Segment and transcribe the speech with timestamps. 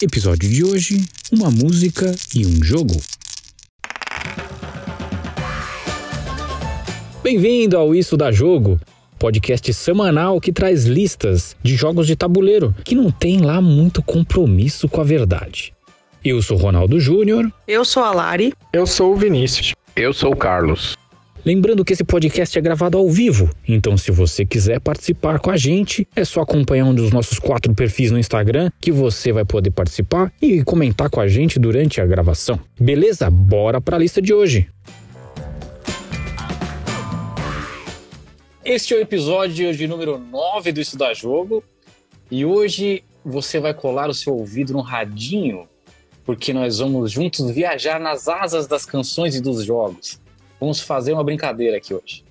[0.00, 2.94] Episódio de hoje: uma música e um jogo.
[7.22, 8.80] Bem-vindo ao Isso da Jogo,
[9.18, 14.88] podcast semanal que traz listas de jogos de tabuleiro que não tem lá muito compromisso
[14.88, 15.72] com a verdade.
[16.24, 17.50] Eu sou Ronaldo Júnior.
[17.66, 18.52] Eu sou a Lari.
[18.72, 19.72] Eu sou o Vinícius.
[19.94, 20.96] Eu sou o Carlos.
[21.44, 25.56] Lembrando que esse podcast é gravado ao vivo, então se você quiser participar com a
[25.56, 29.72] gente, é só acompanhar um dos nossos quatro perfis no Instagram que você vai poder
[29.72, 32.60] participar e comentar com a gente durante a gravação.
[32.80, 33.28] Beleza?
[33.28, 34.68] Bora para a lista de hoje.
[38.64, 41.64] Este é o episódio de número 9 do Estudar Jogo
[42.30, 45.68] e hoje você vai colar o seu ouvido no radinho,
[46.24, 50.21] porque nós vamos juntos viajar nas asas das canções e dos jogos.
[50.62, 52.24] Vamos fazer uma brincadeira aqui hoje.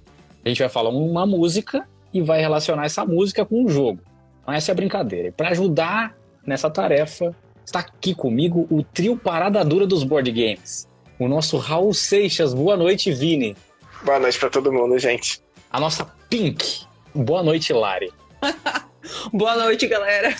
[0.45, 3.99] A gente vai falar uma música e vai relacionar essa música com o jogo.
[4.41, 5.27] Então, essa é a brincadeira.
[5.27, 6.15] E para ajudar
[6.47, 10.87] nessa tarefa, está aqui comigo o trio Parada Dura dos Board Games.
[11.19, 12.53] O nosso Raul Seixas.
[12.53, 13.53] Boa noite, Vini.
[14.01, 15.41] Boa noite para todo mundo, gente.
[15.69, 16.85] A nossa Pink.
[17.13, 18.13] Boa noite, Lari.
[19.33, 20.33] Boa noite, galera.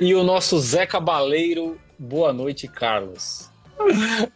[0.00, 1.78] e o nosso Zé Cabaleiro.
[1.96, 3.48] Boa noite, Carlos.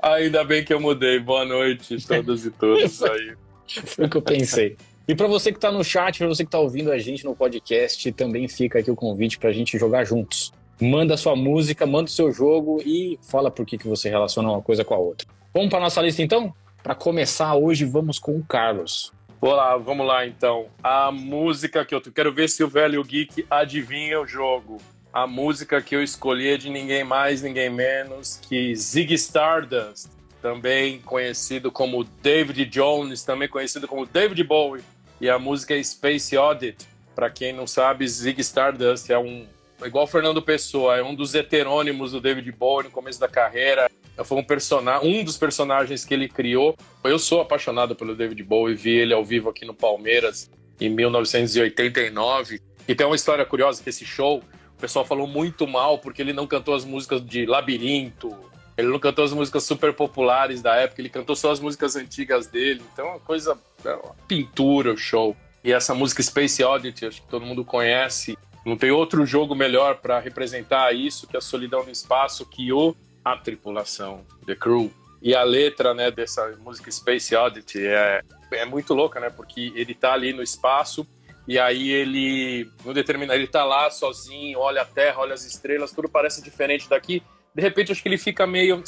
[0.02, 1.18] Ainda bem que eu mudei.
[1.18, 3.34] Boa noite, todas e todos aí.
[3.66, 4.76] Foi o que eu pensei.
[5.06, 7.36] E para você que está no chat, para você que está ouvindo a gente no
[7.36, 10.52] podcast, também fica aqui o convite para a gente jogar juntos.
[10.80, 14.62] Manda sua música, manda o seu jogo e fala por que, que você relaciona uma
[14.62, 15.28] coisa com a outra.
[15.52, 16.54] Vamos para nossa lista então?
[16.82, 19.12] Para começar hoje, vamos com o Carlos.
[19.40, 20.66] Olá, vamos lá então.
[20.82, 24.78] A música que eu quero ver se o velho geek adivinha o jogo
[25.14, 30.08] a música que eu escolhi é de ninguém mais, ninguém menos que Ziggy Stardust,
[30.42, 34.82] também conhecido como David Jones, também conhecido como David Bowie,
[35.20, 36.88] e a música é Space Audit.
[37.14, 39.46] Para quem não sabe, Ziggy Stardust é um
[39.84, 43.88] igual Fernando Pessoa, é um dos heterônimos do David Bowie no começo da carreira.
[44.24, 46.76] Foi um personagem, um dos personagens que ele criou.
[47.04, 50.50] Eu sou apaixonado pelo David Bowie, vi ele ao vivo aqui no Palmeiras
[50.80, 52.60] em 1989.
[52.88, 54.42] E tem uma história curiosa que esse show
[54.76, 58.34] o pessoal falou muito mal porque ele não cantou as músicas de Labirinto,
[58.76, 62.46] ele não cantou as músicas super populares da época, ele cantou só as músicas antigas
[62.46, 62.82] dele.
[62.92, 65.36] Então, é uma coisa, é uma pintura o show.
[65.62, 68.36] E essa música Space Oddity, acho que todo mundo conhece.
[68.66, 72.96] Não tem outro jogo melhor para representar isso que a solidão no espaço, que o
[73.24, 74.92] a tripulação, The Crew.
[75.22, 79.30] E a letra, né, dessa música Space Oddity é, é muito louca, né?
[79.30, 81.06] Porque ele tá ali no espaço
[81.46, 85.92] e aí ele, no determinado, ele tá lá sozinho, olha a terra, olha as estrelas,
[85.92, 87.22] tudo parece diferente daqui.
[87.54, 88.82] De repente, acho que ele fica meio.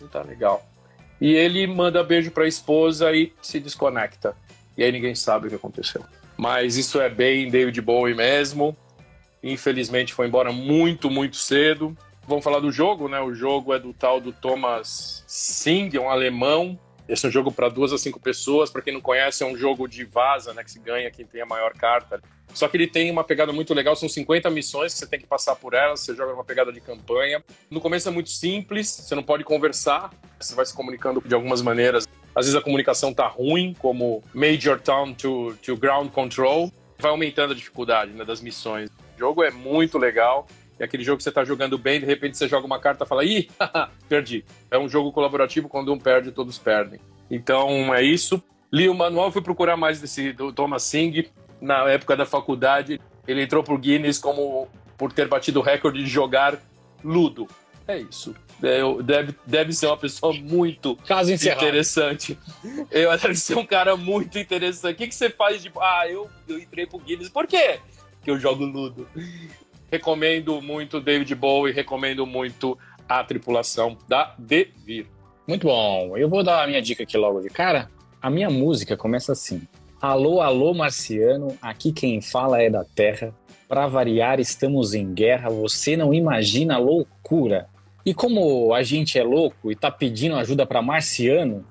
[0.00, 0.64] não tá legal.
[1.20, 4.36] E ele manda beijo pra esposa e se desconecta.
[4.76, 6.04] E aí ninguém sabe o que aconteceu.
[6.36, 8.76] Mas isso é bem David Bowie mesmo.
[9.42, 11.96] Infelizmente foi embora muito, muito cedo.
[12.26, 13.20] Vamos falar do jogo, né?
[13.20, 17.68] O jogo é do tal do Thomas Singh, um alemão esse é um jogo para
[17.68, 18.70] duas a cinco pessoas.
[18.70, 20.62] Para quem não conhece, é um jogo de vaza, né?
[20.62, 22.22] Que se ganha quem tem a maior carta.
[22.54, 25.26] Só que ele tem uma pegada muito legal, são 50 missões que você tem que
[25.26, 27.42] passar por elas, você joga uma pegada de campanha.
[27.70, 31.62] No começo é muito simples, você não pode conversar, você vai se comunicando de algumas
[31.62, 32.06] maneiras.
[32.34, 36.70] Às vezes a comunicação tá ruim, como Major Town to, to Ground Control.
[36.98, 38.90] Vai aumentando a dificuldade né, das missões.
[39.16, 40.46] O jogo é muito legal.
[40.82, 43.06] É aquele jogo que você está jogando bem, de repente você joga uma carta e
[43.06, 43.48] fala, ih,
[44.08, 44.44] perdi.
[44.68, 46.98] É um jogo colaborativo, quando um perde, todos perdem.
[47.30, 48.42] Então é isso.
[48.72, 51.30] Li o manual, fui procurar mais desse do Thomas Singh.
[51.60, 54.66] Na época da faculdade, ele entrou pro Guinness como
[54.98, 56.58] por ter batido o recorde de jogar
[57.04, 57.46] Ludo.
[57.86, 58.34] É isso.
[58.60, 62.36] É, deve, deve ser uma pessoa muito Caso interessante.
[62.90, 64.94] Eu, deve ser um cara muito interessante.
[64.94, 65.70] O que, que você faz de.
[65.80, 67.28] Ah, eu, eu entrei pro Guinness.
[67.28, 67.78] Por quê?
[68.24, 69.06] Que eu jogo Ludo.
[69.92, 75.06] Recomendo muito David Bowie, recomendo muito a tripulação da Devir.
[75.46, 76.16] Muito bom.
[76.16, 77.90] Eu vou dar a minha dica aqui logo de cara.
[78.22, 79.68] A minha música começa assim:
[80.00, 83.34] Alô, alô, marciano, aqui quem fala é da Terra.
[83.68, 87.68] Para variar, estamos em guerra, você não imagina a loucura.
[88.02, 91.66] E como a gente é louco e tá pedindo ajuda para marciano,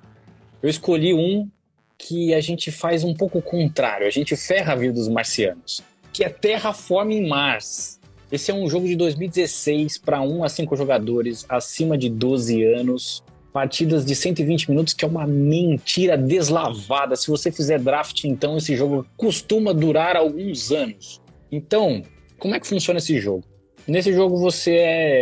[0.61, 1.49] eu escolhi um
[1.97, 5.81] que a gente faz um pouco contrário, a gente ferra a vida dos marcianos,
[6.13, 7.99] que é Terraforming Mars.
[8.31, 13.21] Esse é um jogo de 2016 para 1 a 5 jogadores acima de 12 anos.
[13.51, 17.17] Partidas de 120 minutos, que é uma mentira deslavada.
[17.17, 21.21] Se você fizer draft, então esse jogo costuma durar alguns anos.
[21.51, 22.01] Então,
[22.39, 23.43] como é que funciona esse jogo?
[23.85, 24.75] Nesse jogo você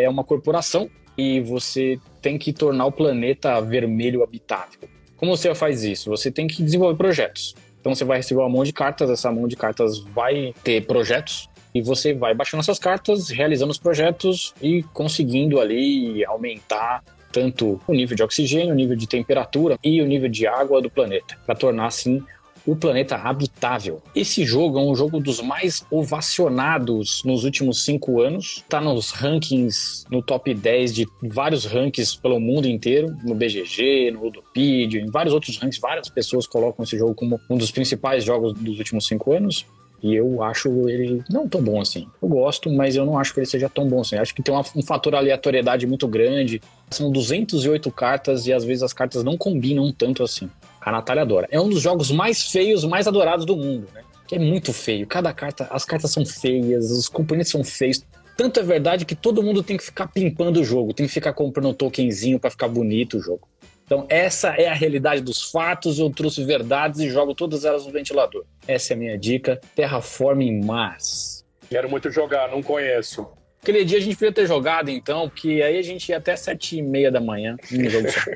[0.04, 4.88] é uma corporação e você tem que tornar o planeta vermelho habitável.
[5.18, 6.12] Como você faz isso?
[6.12, 7.56] Você tem que desenvolver projetos.
[7.82, 11.50] Então você vai receber uma mão de cartas, essa mão de cartas vai ter projetos
[11.74, 17.94] E você vai baixando essas cartas, realizando os projetos e conseguindo ali aumentar tanto o
[17.94, 21.56] nível de oxigênio, o nível de temperatura e o nível de água do planeta, para
[21.56, 22.24] tornar assim
[22.66, 24.02] o planeta habitável.
[24.16, 28.58] Esse jogo é um jogo dos mais ovacionados nos últimos cinco anos.
[28.58, 34.26] Está nos rankings, no top 10 de vários rankings pelo mundo inteiro, no BGG, no
[34.26, 35.80] Ludopedia, em vários outros rankings.
[35.80, 39.66] Várias pessoas colocam esse jogo como um dos principais jogos dos últimos cinco anos.
[40.02, 42.08] E eu acho ele não tão bom assim.
[42.22, 44.16] Eu gosto, mas eu não acho que ele seja tão bom assim.
[44.16, 46.62] Acho que tem uma, um fator aleatoriedade muito grande.
[46.90, 50.50] São 208 cartas e às vezes as cartas não combinam tanto assim.
[50.82, 51.48] A Natália adora.
[51.52, 54.02] É um dos jogos mais feios, mais adorados do mundo, né?
[54.28, 55.06] Que é muito feio.
[55.06, 58.04] Cada carta, as cartas são feias, os componentes são feios.
[58.38, 61.34] Tanto é verdade que todo mundo tem que ficar pimpando o jogo, tem que ficar
[61.34, 63.46] comprando um tokenzinho para ficar bonito o jogo.
[63.90, 65.98] Então, essa é a realidade dos fatos.
[65.98, 68.46] Eu trouxe verdades e jogo todas elas no ventilador.
[68.68, 69.60] Essa é a minha dica.
[69.76, 71.44] Terraforming Mars.
[71.68, 73.28] Quero muito jogar, não conheço.
[73.64, 76.78] Aquele dia a gente podia ter jogado, então, porque aí a gente ia até sete
[76.78, 78.32] e meia da manhã no jogo só.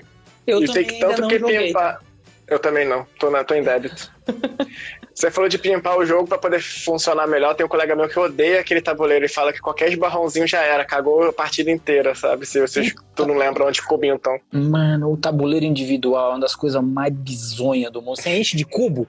[0.48, 1.68] Eu e também tem tanto não que joguei.
[1.68, 2.04] pimpar.
[2.48, 4.12] Eu também não, tô, na, tô em débito.
[5.14, 7.54] Você falou de pimpar o jogo pra poder funcionar melhor.
[7.56, 10.84] Tem um colega meu que odeia aquele tabuleiro e fala que qualquer esbarrãozinho já era,
[10.84, 12.46] cagou a partida inteira, sabe?
[12.48, 14.40] Se vocês, tu não lembra onde cubinho então.
[14.52, 18.16] Mano, o tabuleiro individual é uma das coisas mais bizonhas do mundo.
[18.20, 19.08] Você enche de cubo,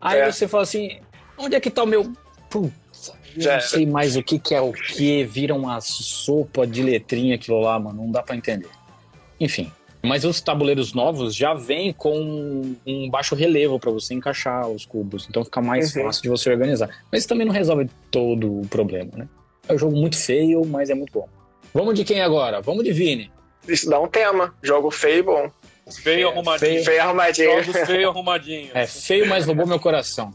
[0.00, 0.30] aí É.
[0.30, 1.00] você fala assim:
[1.36, 2.12] onde é que tá o meu.
[2.48, 3.60] Putz, eu Já não era.
[3.66, 5.24] sei mais o que, que é o que.
[5.24, 8.02] Vira uma sopa de letrinha aquilo lá, mano.
[8.04, 8.68] Não dá pra entender.
[9.40, 9.70] Enfim.
[10.02, 15.26] Mas os tabuleiros novos já vêm com um baixo relevo pra você encaixar os cubos.
[15.28, 16.04] Então fica mais Uhum.
[16.04, 16.88] fácil de você organizar.
[17.12, 19.28] Mas isso também não resolve todo o problema, né?
[19.68, 21.28] É um jogo muito feio, mas é muito bom.
[21.74, 22.60] Vamos de quem agora?
[22.62, 23.30] Vamos de Vini.
[23.68, 24.54] Isso dá um tema.
[24.62, 25.50] Jogo feio e bom.
[26.02, 26.70] Feio arrumadinho.
[26.72, 26.84] feio.
[26.84, 27.62] Feio arrumadinho.
[27.64, 28.70] Jogos feio arrumadinhos.
[28.74, 30.32] É feio, mas roubou meu coração.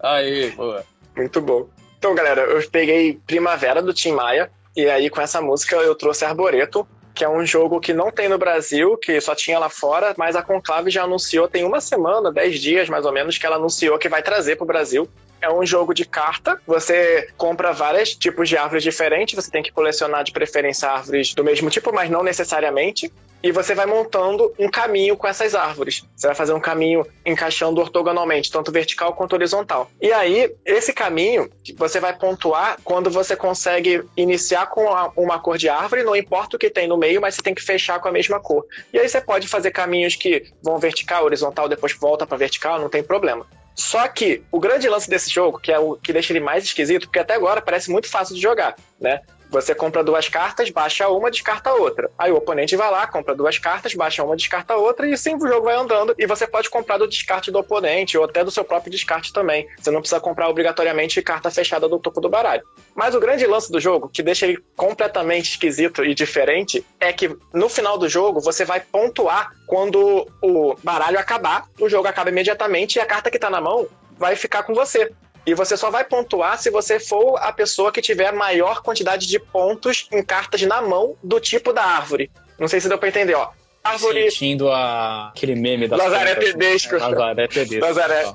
[0.00, 0.76] Aí, pô.
[1.16, 1.66] Muito bom.
[1.98, 4.50] Então, galera, eu peguei Primavera do Tim Maia.
[4.76, 8.28] E aí, com essa música, eu trouxe Arboreto, que é um jogo que não tem
[8.28, 12.32] no Brasil, que só tinha lá fora, mas a Conclave já anunciou, tem uma semana,
[12.32, 15.08] dez dias mais ou menos, que ela anunciou que vai trazer pro Brasil.
[15.44, 16.58] É um jogo de carta.
[16.66, 19.34] Você compra vários tipos de árvores diferentes.
[19.34, 23.12] Você tem que colecionar de preferência árvores do mesmo tipo, mas não necessariamente.
[23.42, 26.02] E você vai montando um caminho com essas árvores.
[26.16, 29.90] Você vai fazer um caminho encaixando ortogonalmente, tanto vertical quanto horizontal.
[30.00, 35.68] E aí, esse caminho, você vai pontuar quando você consegue iniciar com uma cor de
[35.68, 38.12] árvore, não importa o que tem no meio, mas você tem que fechar com a
[38.12, 38.64] mesma cor.
[38.90, 42.88] E aí você pode fazer caminhos que vão vertical, horizontal, depois volta para vertical, não
[42.88, 43.46] tem problema.
[43.74, 47.06] Só que o grande lance desse jogo, que é o que deixa ele mais esquisito,
[47.06, 49.20] porque até agora parece muito fácil de jogar, né?
[49.54, 52.10] Você compra duas cartas, baixa uma, descarta outra.
[52.18, 55.36] Aí o oponente vai lá, compra duas cartas, baixa uma, descarta a outra, e assim
[55.36, 56.12] o jogo vai andando.
[56.18, 59.68] E você pode comprar do descarte do oponente, ou até do seu próprio descarte também.
[59.78, 62.64] Você não precisa comprar obrigatoriamente carta fechada do topo do baralho.
[62.96, 67.30] Mas o grande lance do jogo, que deixa ele completamente esquisito e diferente, é que
[67.52, 72.96] no final do jogo você vai pontuar quando o baralho acabar, o jogo acaba imediatamente
[72.96, 73.86] e a carta que tá na mão
[74.18, 75.12] vai ficar com você.
[75.46, 79.38] E você só vai pontuar se você for a pessoa que tiver maior quantidade de
[79.38, 82.30] pontos em cartas na mão do tipo da árvore.
[82.58, 83.50] Não sei se deu pra entender, ó.
[83.82, 84.30] Árvore.
[84.30, 85.28] Sentindo a...
[85.28, 86.96] aquele meme da Nazaré Tedesco.
[86.96, 87.86] Nazaré Tedesco.
[87.86, 88.24] Nazaré.
[88.26, 88.34] Ó.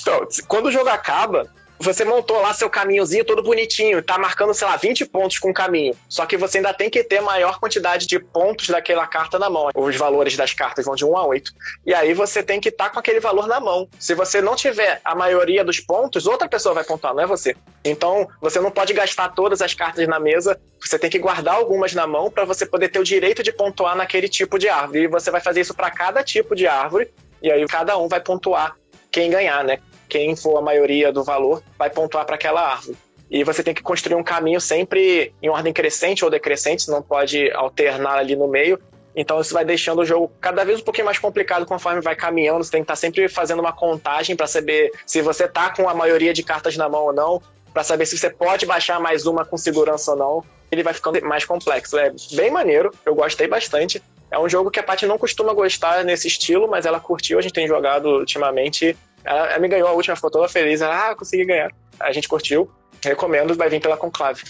[0.00, 1.50] Então, quando o jogo acaba,
[1.82, 5.54] você montou lá seu caminhozinho todo bonitinho, tá marcando, sei lá, 20 pontos com o
[5.54, 5.96] caminho.
[6.08, 9.68] Só que você ainda tem que ter maior quantidade de pontos daquela carta na mão.
[9.74, 11.52] Os valores das cartas vão de 1 a 8.
[11.84, 13.88] E aí você tem que estar com aquele valor na mão.
[13.98, 17.56] Se você não tiver a maioria dos pontos, outra pessoa vai pontuar, não é você.
[17.84, 21.92] Então, você não pode gastar todas as cartas na mesa, você tem que guardar algumas
[21.92, 25.02] na mão para você poder ter o direito de pontuar naquele tipo de árvore.
[25.02, 27.10] E você vai fazer isso para cada tipo de árvore,
[27.42, 28.76] e aí cada um vai pontuar
[29.10, 29.78] quem ganhar, né?
[30.12, 32.98] Quem for a maioria do valor vai pontuar para aquela árvore.
[33.30, 37.00] E você tem que construir um caminho sempre em ordem crescente ou decrescente, você não
[37.00, 38.78] pode alternar ali no meio.
[39.16, 42.62] Então isso vai deixando o jogo cada vez um pouquinho mais complicado conforme vai caminhando.
[42.62, 45.94] Você tem que estar sempre fazendo uma contagem para saber se você tá com a
[45.94, 47.40] maioria de cartas na mão ou não,
[47.72, 50.44] para saber se você pode baixar mais uma com segurança ou não.
[50.70, 51.96] Ele vai ficando mais complexo.
[51.96, 54.02] É bem maneiro, eu gostei bastante.
[54.30, 57.42] É um jogo que a Paty não costuma gostar nesse estilo, mas ela curtiu, a
[57.42, 58.94] gente tem jogado ultimamente.
[59.24, 60.80] Ela, ela me ganhou a última, ficou toda feliz.
[60.80, 61.70] Ela, ah, consegui ganhar.
[62.00, 62.70] A gente curtiu,
[63.02, 64.42] recomendo, vai vir pela Conclave.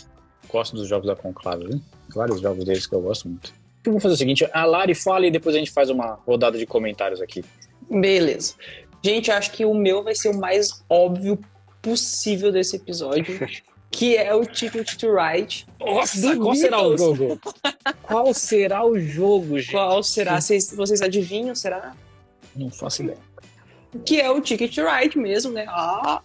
[0.48, 1.80] Gosto dos jogos da Conclave, viu?
[2.14, 3.52] Vários jogos deles que eu gosto muito.
[3.84, 6.56] Eu vou fazer o seguinte, a Lari fala e depois a gente faz uma rodada
[6.56, 7.44] de comentários aqui.
[7.90, 8.54] Beleza.
[9.04, 11.38] Gente, eu acho que o meu vai ser o mais óbvio
[11.80, 13.40] possível desse episódio,
[13.90, 15.66] que é o Ticket to Ride.
[15.80, 17.40] Nossa, Do qual será o jogo?
[18.02, 19.72] qual será o jogo, gente?
[19.72, 20.40] Qual será?
[20.40, 21.54] Vocês, vocês adivinham?
[21.54, 21.94] Será?
[22.54, 23.18] Não faço ideia.
[24.04, 25.66] Que é o Ticket Ride mesmo, né?
[25.68, 26.20] Ah,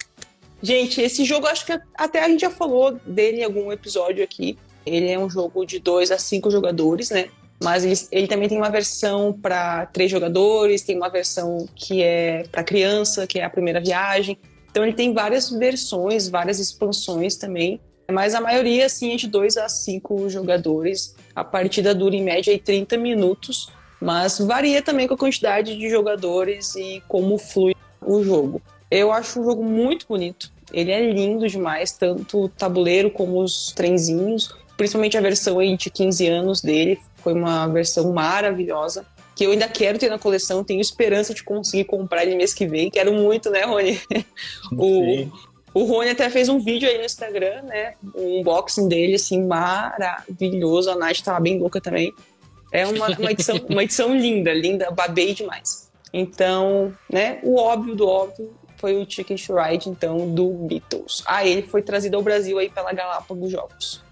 [0.61, 4.57] Gente, esse jogo acho que até a gente já falou dele em algum episódio aqui.
[4.85, 7.29] Ele é um jogo de 2 a 5 jogadores, né?
[7.61, 12.43] Mas ele, ele também tem uma versão para três jogadores, tem uma versão que é
[12.51, 14.37] para criança, que é a primeira viagem.
[14.69, 17.79] Então ele tem várias versões, várias expansões também.
[18.09, 21.15] Mas a maioria, assim, é de 2 a 5 jogadores.
[21.35, 26.75] A partida dura em média 30 minutos, mas varia também com a quantidade de jogadores
[26.75, 28.61] e como flui o jogo.
[28.89, 30.51] Eu acho o jogo muito bonito.
[30.71, 34.53] Ele é lindo demais, tanto o tabuleiro como os trenzinhos.
[34.75, 36.99] Principalmente a versão aí de 15 anos dele.
[37.15, 39.05] Foi uma versão maravilhosa.
[39.35, 40.63] Que eu ainda quero ter na coleção.
[40.63, 42.89] Tenho esperança de conseguir comprar ele mês que vem.
[42.89, 43.99] Quero muito, né, Rony?
[44.71, 45.27] o,
[45.73, 47.93] o Rony até fez um vídeo aí no Instagram, né?
[48.15, 50.89] Um unboxing dele, assim, maravilhoso.
[50.89, 52.13] A Nath tava bem louca também.
[52.71, 55.89] É uma, uma, edição, uma edição linda, linda, babei demais.
[56.13, 61.23] Então, né, o óbvio do óbvio foi o Ticket Ride, então, do Beatles.
[61.25, 64.03] Ah, ele foi trazido ao Brasil aí pela Galápagos Jogos.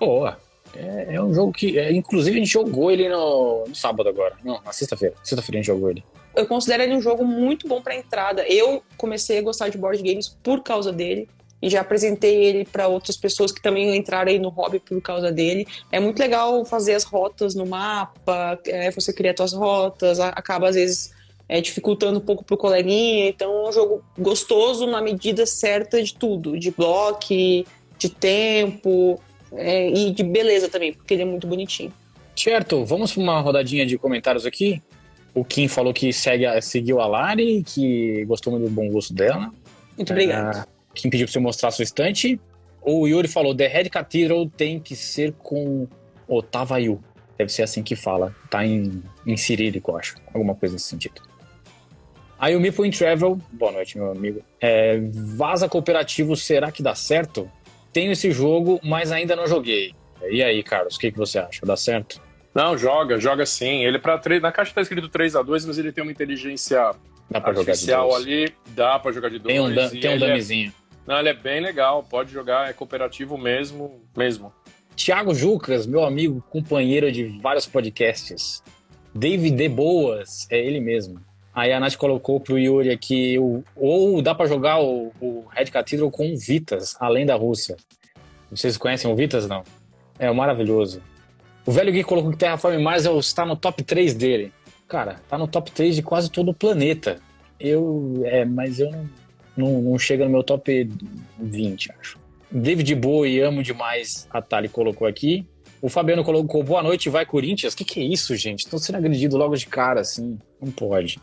[0.00, 0.38] Boa.
[0.74, 4.36] É, é um jogo que, é, inclusive, a gente jogou ele no, no sábado agora.
[4.42, 5.14] Não, na sexta-feira.
[5.22, 6.02] Sexta-feira a gente jogou ele.
[6.34, 8.44] Eu considero ele um jogo muito bom para entrada.
[8.48, 11.28] Eu comecei a gostar de board games por causa dele
[11.64, 15.32] e já apresentei ele para outras pessoas que também entraram aí no hobby por causa
[15.32, 15.66] dele.
[15.90, 20.74] É muito legal fazer as rotas no mapa, é, você cria suas rotas, acaba às
[20.74, 21.14] vezes
[21.48, 23.28] é, dificultando um pouco pro coleguinha.
[23.28, 27.34] Então é um jogo gostoso na medida certa de tudo, de bloco,
[27.98, 29.18] de tempo
[29.54, 31.90] é, e de beleza também, porque ele é muito bonitinho.
[32.36, 34.82] Certo, vamos para uma rodadinha de comentários aqui.
[35.34, 39.50] O Kim falou que segue, seguiu a Lari, que gostou muito do bom gosto dela.
[39.96, 40.73] Muito obrigado.
[40.94, 42.40] Kim pediu para você mostrar a sua estante.
[42.82, 45.86] O Yuri falou: The Red Cathedral tem que ser com
[46.28, 47.02] Otavayu.
[47.36, 48.34] Deve ser assim que fala.
[48.50, 50.16] Tá em, em cirílico, eu acho.
[50.32, 51.20] Alguma coisa nesse sentido.
[52.38, 54.42] Aí o Meeple in Travel, boa noite, meu amigo.
[54.60, 55.00] É,
[55.36, 57.50] vaza cooperativo, será que dá certo?
[57.92, 59.94] Tenho esse jogo, mas ainda não joguei.
[60.28, 61.64] E aí, Carlos, o que, que você acha?
[61.64, 62.20] Dá certo?
[62.54, 63.84] Não, joga, joga sim.
[63.84, 66.92] Ele para na caixa tá escrito 3 a 2 mas ele tem uma inteligência
[67.30, 68.42] dá pra artificial jogar de dois.
[68.44, 69.54] ali, dá para jogar de dois.
[69.54, 70.68] Tem um, tem um damezinho.
[70.68, 74.52] É, não, ele é bem legal, pode jogar, é cooperativo mesmo, mesmo.
[74.96, 78.62] Tiago Jucas, meu amigo, companheiro de vários podcasts.
[79.14, 81.20] David De Boas, é ele mesmo.
[81.54, 83.36] Aí a Nath colocou pro Yuri aqui,
[83.76, 87.76] ou dá para jogar o, o Red Cathedral com Vitas, além da Rússia.
[88.50, 89.62] Vocês conhecem o Vitas, não?
[90.18, 91.00] É maravilhoso.
[91.66, 94.52] O velho Gui colocou que Terraform Mars está no top 3 dele.
[94.88, 97.20] Cara, tá no top 3 de quase todo o planeta.
[97.58, 99.08] Eu, é, mas eu não,
[99.56, 100.90] não, não chega no meu top
[101.38, 102.18] 20, acho.
[102.50, 105.46] David Bowie, amo demais, a Tali colocou aqui.
[105.82, 107.74] O Fabiano colocou, boa noite, vai Corinthians.
[107.74, 108.60] O que, que é isso, gente?
[108.60, 110.38] Estão sendo agredido logo de cara, assim.
[110.58, 111.18] Não pode.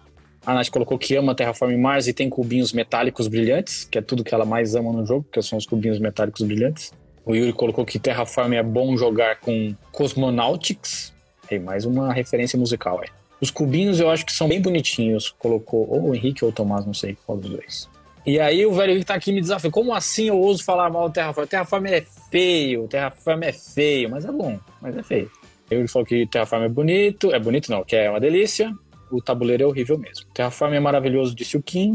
[0.45, 4.23] A Nath colocou que ama Terraform Mars e tem cubinhos metálicos brilhantes, que é tudo
[4.23, 6.91] que ela mais ama no jogo, que são os cubinhos metálicos brilhantes.
[7.25, 11.13] O Yuri colocou que Terraform é bom jogar com Cosmonautics.
[11.47, 13.07] Tem mais uma referência musical, é.
[13.39, 15.29] Os cubinhos eu acho que são bem bonitinhos.
[15.29, 17.89] Colocou ou o Henrique ou o Tomás, não sei qual dos dois.
[18.25, 19.73] E aí o velho Henrique tá aqui me desafiando.
[19.73, 21.47] Como assim eu ouso falar mal do Terraform?
[21.47, 25.31] Terraform é feio, Terraform é feio, mas é bom, mas é feio.
[25.69, 28.71] Ele falou que Terraform é bonito, é bonito não, que é uma delícia
[29.11, 30.25] o tabuleiro é horrível mesmo.
[30.33, 31.93] Terraform é maravilhoso, disse o Kim.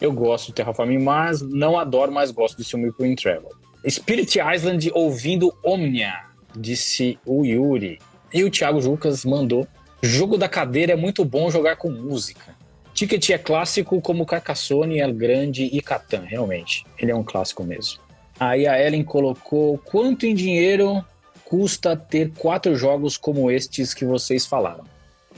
[0.00, 3.50] Eu gosto do Terraform Mars, não adoro, mas gosto de Sumico in Travel.
[3.88, 6.24] Spirit Island ouvindo Omnia,
[6.56, 7.98] disse o Yuri.
[8.32, 9.66] E o Thiago Jucas mandou.
[10.00, 12.56] Jogo da cadeira é muito bom jogar com música.
[12.98, 16.84] Ticket é clássico como Carcassonne, El Grande e Catan, realmente.
[16.98, 18.00] Ele é um clássico mesmo.
[18.40, 21.04] Aí a Ellen colocou quanto em dinheiro
[21.44, 24.82] custa ter quatro jogos como estes que vocês falaram.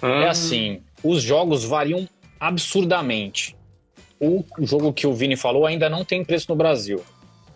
[0.02, 0.08] Hum.
[0.22, 2.08] É assim, os jogos variam
[2.40, 3.54] absurdamente.
[4.18, 7.04] O jogo que o Vini falou ainda não tem preço no Brasil.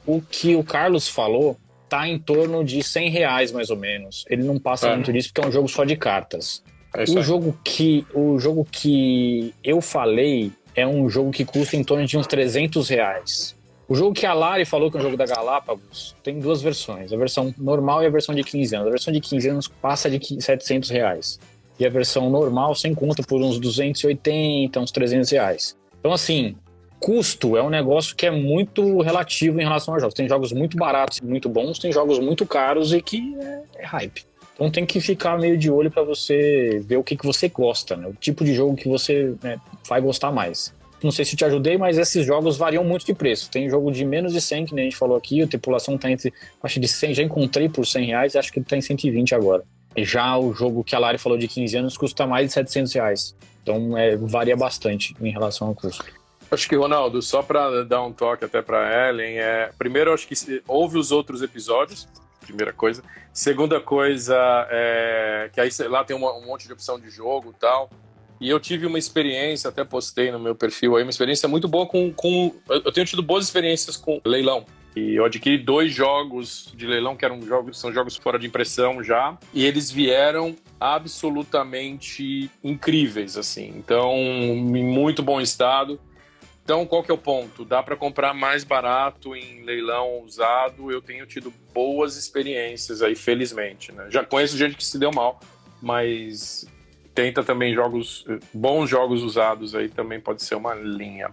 [0.05, 1.57] O que o Carlos falou
[1.89, 4.27] tá em torno de 100 reais mais ou menos.
[4.29, 4.95] Ele não passa é.
[4.95, 6.63] muito disso porque é um jogo só de cartas.
[6.95, 11.85] É o jogo que o jogo que eu falei é um jogo que custa em
[11.85, 13.57] torno de uns 300 reais.
[13.87, 17.13] O jogo que a Lari falou que é um jogo da Galápagos tem duas versões,
[17.13, 18.89] a versão normal e a versão de 15 anos.
[18.89, 21.39] A versão de 15 anos passa de 700 reais
[21.79, 25.77] e a versão normal sem conta por uns 280, uns 300 reais.
[25.99, 26.57] Então, assim,
[27.01, 30.15] custo é um negócio que é muito relativo em relação aos jogos.
[30.15, 33.87] Tem jogos muito baratos e muito bons, tem jogos muito caros e que é, é
[33.87, 34.25] hype.
[34.55, 37.97] Então tem que ficar meio de olho para você ver o que, que você gosta,
[37.97, 38.07] né?
[38.07, 39.59] o tipo de jogo que você né,
[39.89, 40.73] vai gostar mais.
[41.03, 43.51] Não sei se te ajudei, mas esses jogos variam muito de preço.
[43.51, 46.11] Tem jogo de menos de 100, que nem a gente falou aqui, a tripulação está
[46.11, 46.33] entre,
[46.63, 49.65] acho de 100, já encontrei por 100 reais, acho que está em 120 agora.
[49.99, 53.37] Já o jogo que a Lari falou de 15 anos custa mais de 700 reais.
[53.63, 56.05] Então é, varia bastante em relação ao custo.
[56.51, 60.35] Acho que, Ronaldo, só para dar um toque até para Ellen, é, primeiro, acho que
[60.69, 62.09] houve os outros episódios,
[62.45, 63.03] primeira coisa.
[63.33, 64.37] Segunda coisa,
[64.71, 67.91] é, que aí lá tem uma, um monte de opção de jogo e tal.
[68.41, 71.87] E eu tive uma experiência, até postei no meu perfil aí, uma experiência muito boa
[71.87, 72.13] com.
[72.13, 74.67] com eu tenho tido boas experiências com leilão.
[74.97, 79.03] E eu adquiri dois jogos de leilão, que eram jogos, são jogos fora de impressão
[79.03, 83.73] já, e eles vieram absolutamente incríveis, assim.
[83.77, 85.99] Então, em muito bom estado.
[86.65, 87.63] Então, qual que é o ponto?
[87.63, 90.91] Dá para comprar mais barato em leilão usado.
[90.91, 93.93] Eu tenho tido boas experiências aí, felizmente.
[93.93, 94.07] Né?
[94.09, 95.39] Já conheço gente que se deu mal,
[95.83, 96.67] mas
[97.15, 101.31] tenta também jogos, bons jogos usados aí também pode ser uma linha.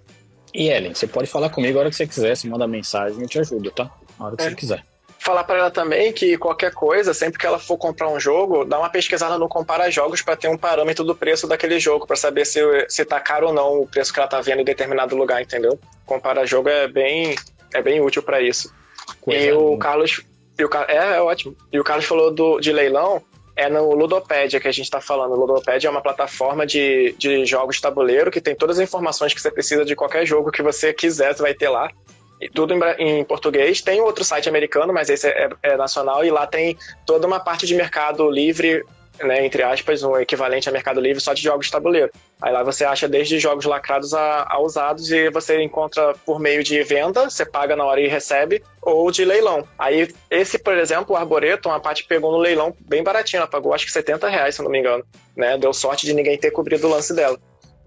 [0.53, 3.27] E Ellen, você pode falar comigo a hora que você quiser, você manda mensagem, eu
[3.27, 3.89] te ajudo, tá?
[4.19, 4.50] A hora que é.
[4.50, 4.90] você quiser.
[5.24, 8.80] Falar para ela também que qualquer coisa, sempre que ela for comprar um jogo, dá
[8.80, 12.44] uma pesquisada no Compara Jogos para ter um parâmetro do preço daquele jogo, para saber
[12.44, 12.60] se,
[12.90, 15.80] se tá caro ou não o preço que ela tá vendo em determinado lugar, entendeu?
[16.08, 17.36] Compara Jogo é bem,
[17.72, 18.74] é bem útil para isso.
[19.22, 20.22] Coisa e o Carlos.
[20.58, 21.56] E o, é, é ótimo.
[21.72, 23.22] E o Carlos falou do, de leilão
[23.56, 25.34] é no Ludopédia que a gente está falando.
[25.34, 29.36] O Ludopédia é uma plataforma de, de jogos de tabuleiro que tem todas as informações
[29.36, 31.92] que você precisa de qualquer jogo que você quiser, você vai ter lá.
[32.50, 33.81] Tudo em, em, português.
[33.81, 37.65] Tem outro site americano, mas esse é, é, nacional, e lá tem toda uma parte
[37.65, 38.83] de mercado livre
[39.24, 42.12] né, entre aspas, um equivalente a Mercado Livre só de jogos de tabuleiro.
[42.41, 46.63] Aí lá você acha desde jogos lacrados a, a, usados e você encontra por meio
[46.63, 49.67] de venda, você paga na hora e recebe, ou de leilão.
[49.77, 53.74] Aí esse, por exemplo, o Arboretum, a parte pegou no leilão bem baratinho, ela pagou
[53.74, 55.03] acho que 70 reais, se não me engano.
[55.36, 55.57] Né?
[55.57, 57.38] Deu sorte de ninguém ter cobrido o lance dela.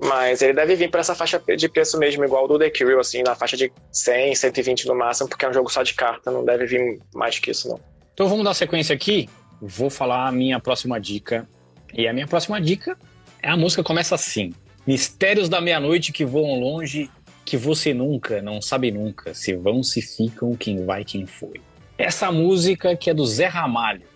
[0.04, 3.22] Mas ele deve vir para essa faixa de preço mesmo, igual do The Curious, assim,
[3.22, 6.44] na faixa de 100, 120 no máximo, porque é um jogo só de carta, não
[6.44, 7.80] deve vir mais que isso, não.
[8.12, 9.28] Então vamos dar sequência aqui
[9.60, 11.48] vou falar a minha próxima dica.
[11.92, 12.96] E a minha próxima dica
[13.42, 14.52] é a música começa assim:
[14.86, 17.10] Mistérios da meia-noite que voam longe,
[17.44, 21.60] que você nunca, não sabe nunca, se vão, se ficam, quem vai, quem foi.
[21.96, 24.13] Essa música que é do Zé Ramalho.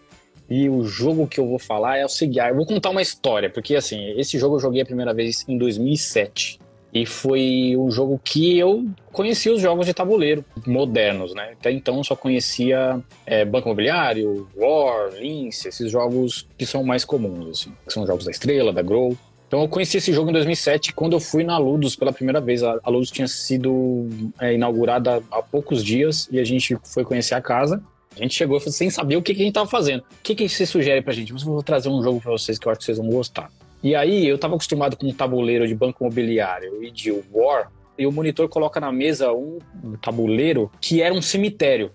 [0.48, 3.50] E o jogo que eu vou falar é o seguinte: eu vou contar uma história,
[3.50, 6.58] porque assim, esse jogo eu joguei a primeira vez em 2007.
[6.92, 11.50] E foi um jogo que eu conhecia os jogos de tabuleiro modernos, né?
[11.52, 17.04] Até então eu só conhecia é, Banco Imobiliário, War, Lince, esses jogos que são mais
[17.04, 17.72] comuns, assim.
[17.86, 19.14] Que são jogos da Estrela, da Grow.
[19.46, 22.62] Então eu conheci esse jogo em 2007 quando eu fui na Ludus pela primeira vez.
[22.62, 24.08] A, a Ludus tinha sido
[24.40, 27.82] é, inaugurada há poucos dias e a gente foi conhecer a casa.
[28.18, 30.00] A gente chegou sem saber o que, que a gente estava fazendo.
[30.00, 31.32] O que, que você sugere pra gente?
[31.32, 33.50] Vou trazer um jogo para vocês que eu acho que vocês vão gostar.
[33.82, 38.06] E aí eu estava acostumado com um tabuleiro de banco imobiliário e de War, e
[38.06, 41.90] o monitor coloca na mesa um, um tabuleiro que era um cemitério.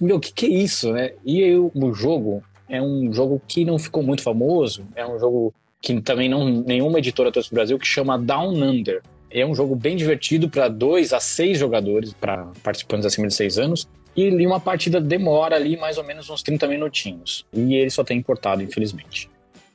[0.00, 1.12] Meu, o que, que é isso, né?
[1.24, 5.54] E eu, o jogo é um jogo que não ficou muito famoso, é um jogo
[5.80, 9.02] que também não nenhuma editora trouxe para o Brasil, que chama Down Under.
[9.30, 13.58] É um jogo bem divertido para dois a seis jogadores, para participantes acima de seis
[13.58, 13.88] anos.
[14.16, 17.46] E uma partida demora ali mais ou menos uns 30 minutinhos.
[17.52, 19.30] E ele só tem importado, infelizmente.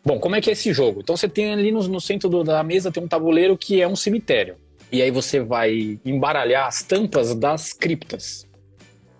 [0.05, 1.01] Bom, como é que é esse jogo?
[1.01, 3.87] Então você tem ali no, no centro do, da mesa tem um tabuleiro que é
[3.87, 4.55] um cemitério.
[4.91, 8.47] E aí você vai embaralhar as tampas das criptas,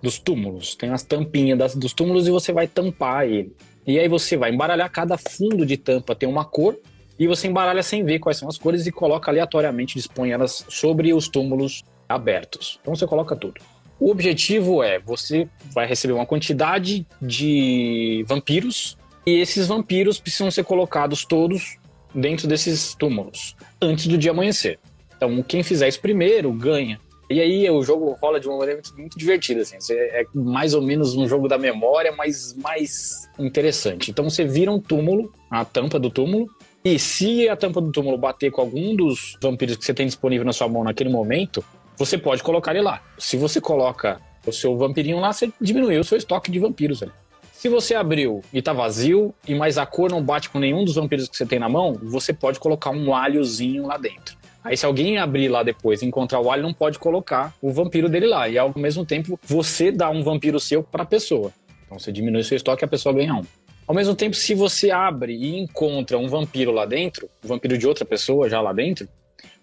[0.02, 0.76] dos túmulos.
[0.76, 3.54] Tem as tampinhas das, dos túmulos e você vai tampar ele.
[3.86, 6.78] E aí você vai embaralhar cada fundo de tampa tem uma cor
[7.20, 11.14] e você embaralha sem ver quais são as cores e coloca aleatoriamente, dispõe elas sobre
[11.14, 12.80] os túmulos abertos.
[12.82, 13.60] Então você coloca tudo.
[14.00, 20.64] O objetivo é você vai receber uma quantidade de vampiros e esses vampiros precisam ser
[20.64, 21.78] colocados todos
[22.14, 24.80] dentro desses túmulos antes do dia amanhecer.
[25.16, 27.00] Então, quem fizer isso primeiro ganha.
[27.30, 29.78] E aí o jogo rola de uma maneira muito, muito divertida, assim.
[29.92, 34.12] É mais ou menos um jogo da memória, mas mais interessante.
[34.12, 36.48] Então você vira um túmulo, a tampa do túmulo,
[36.86, 40.46] e se a tampa do túmulo bater com algum dos vampiros que você tem disponível
[40.46, 41.64] na sua mão naquele momento,
[41.98, 43.02] você pode colocar ele lá.
[43.18, 47.12] Se você coloca o seu vampirinho lá, você diminuiu o seu estoque de vampiros ali.
[47.52, 50.94] Se você abriu e tá vazio, e mais a cor não bate com nenhum dos
[50.94, 54.38] vampiros que você tem na mão, você pode colocar um alhozinho lá dentro.
[54.64, 58.08] Aí se alguém abrir lá depois e encontrar o alho, não pode colocar o vampiro
[58.08, 58.48] dele lá.
[58.48, 61.52] E ao mesmo tempo, você dá um vampiro seu para a pessoa.
[61.86, 63.44] Então você diminui seu estoque e a pessoa ganha um.
[63.88, 67.88] Ao mesmo tempo, se você abre e encontra um vampiro lá dentro, um vampiro de
[67.88, 69.08] outra pessoa já lá dentro,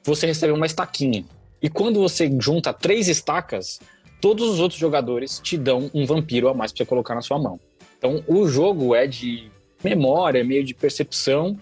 [0.02, 1.24] você recebe uma estaquinha.
[1.64, 3.80] E quando você junta três estacas,
[4.20, 7.38] todos os outros jogadores te dão um vampiro a mais para você colocar na sua
[7.38, 7.58] mão.
[7.96, 9.50] Então, o jogo é de
[9.82, 11.58] memória, é meio de percepção.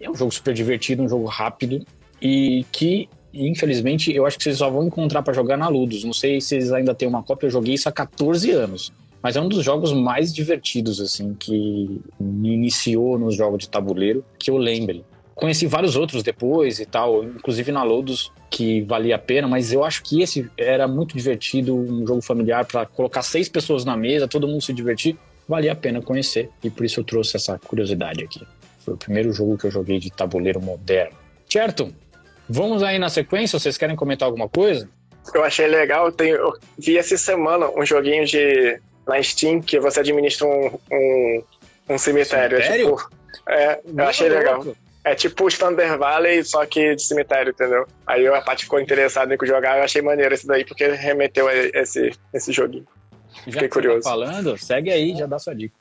[0.00, 1.86] É um jogo super divertido, um jogo rápido
[2.20, 6.02] e que, infelizmente, eu acho que vocês só vão encontrar para jogar na Ludus.
[6.02, 8.92] Não sei se vocês ainda têm uma cópia, eu joguei isso há 14 anos.
[9.22, 14.24] Mas é um dos jogos mais divertidos, assim, que me iniciou nos jogos de tabuleiro,
[14.40, 15.04] que eu lembre.
[15.36, 19.84] Conheci vários outros depois e tal, inclusive na Lodos, que valia a pena, mas eu
[19.84, 24.26] acho que esse era muito divertido, um jogo familiar para colocar seis pessoas na mesa,
[24.26, 26.48] todo mundo se divertir, valia a pena conhecer.
[26.64, 28.46] E por isso eu trouxe essa curiosidade aqui.
[28.78, 31.14] Foi o primeiro jogo que eu joguei de tabuleiro moderno.
[31.48, 31.94] Certo?
[32.48, 34.88] Vamos aí na sequência, vocês querem comentar alguma coisa?
[35.34, 39.78] Eu achei legal, eu, tenho, eu vi essa semana um joguinho de na Steam que
[39.78, 41.42] você administra um, um,
[41.90, 42.56] um cemitério.
[42.56, 42.86] Cemitério?
[42.86, 43.10] É, tipo,
[43.48, 44.64] é, eu achei legal.
[45.06, 47.86] É tipo o Thunder Valley, só que de cemitério, entendeu?
[48.04, 51.54] Aí a Paty ficou interessada em jogar, eu achei maneiro esse daí, porque remeteu a
[51.54, 52.84] esse, esse joguinho.
[53.46, 53.98] Já Fiquei que curioso.
[53.98, 55.72] Você tá falando, segue aí, já dá sua dica.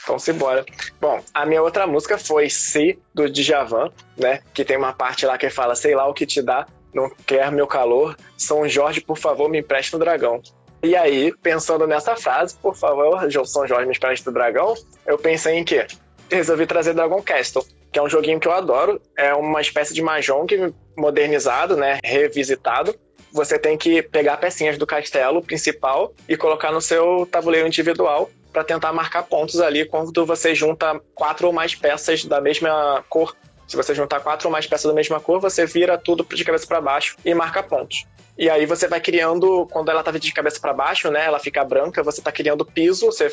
[0.00, 0.64] Então, simbora.
[1.00, 4.38] Bom, a minha outra música foi Se, do Djavan, né?
[4.54, 7.50] Que tem uma parte lá que fala, sei lá o que te dá, não quer
[7.50, 8.16] meu calor.
[8.38, 10.40] São Jorge, por favor, me empreste um dragão.
[10.84, 15.56] E aí, pensando nessa frase, por favor, São Jorge, me empreste um dragão, eu pensei
[15.56, 15.84] em quê?
[16.30, 19.00] Resolvi trazer Dragon Castle, que é um joguinho que eu adoro.
[19.16, 21.98] É uma espécie de Mahjong modernizado, né?
[22.02, 22.94] Revisitado.
[23.32, 28.64] Você tem que pegar pecinhas do castelo principal e colocar no seu tabuleiro individual para
[28.64, 33.34] tentar marcar pontos ali quando você junta quatro ou mais peças da mesma cor.
[33.66, 36.66] Se você juntar quatro ou mais peças da mesma cor, você vira tudo de cabeça
[36.66, 38.06] para baixo e marca pontos.
[38.38, 41.62] E aí você vai criando, quando ela tá de cabeça para baixo, né, ela fica
[41.64, 43.30] branca, você tá criando piso, você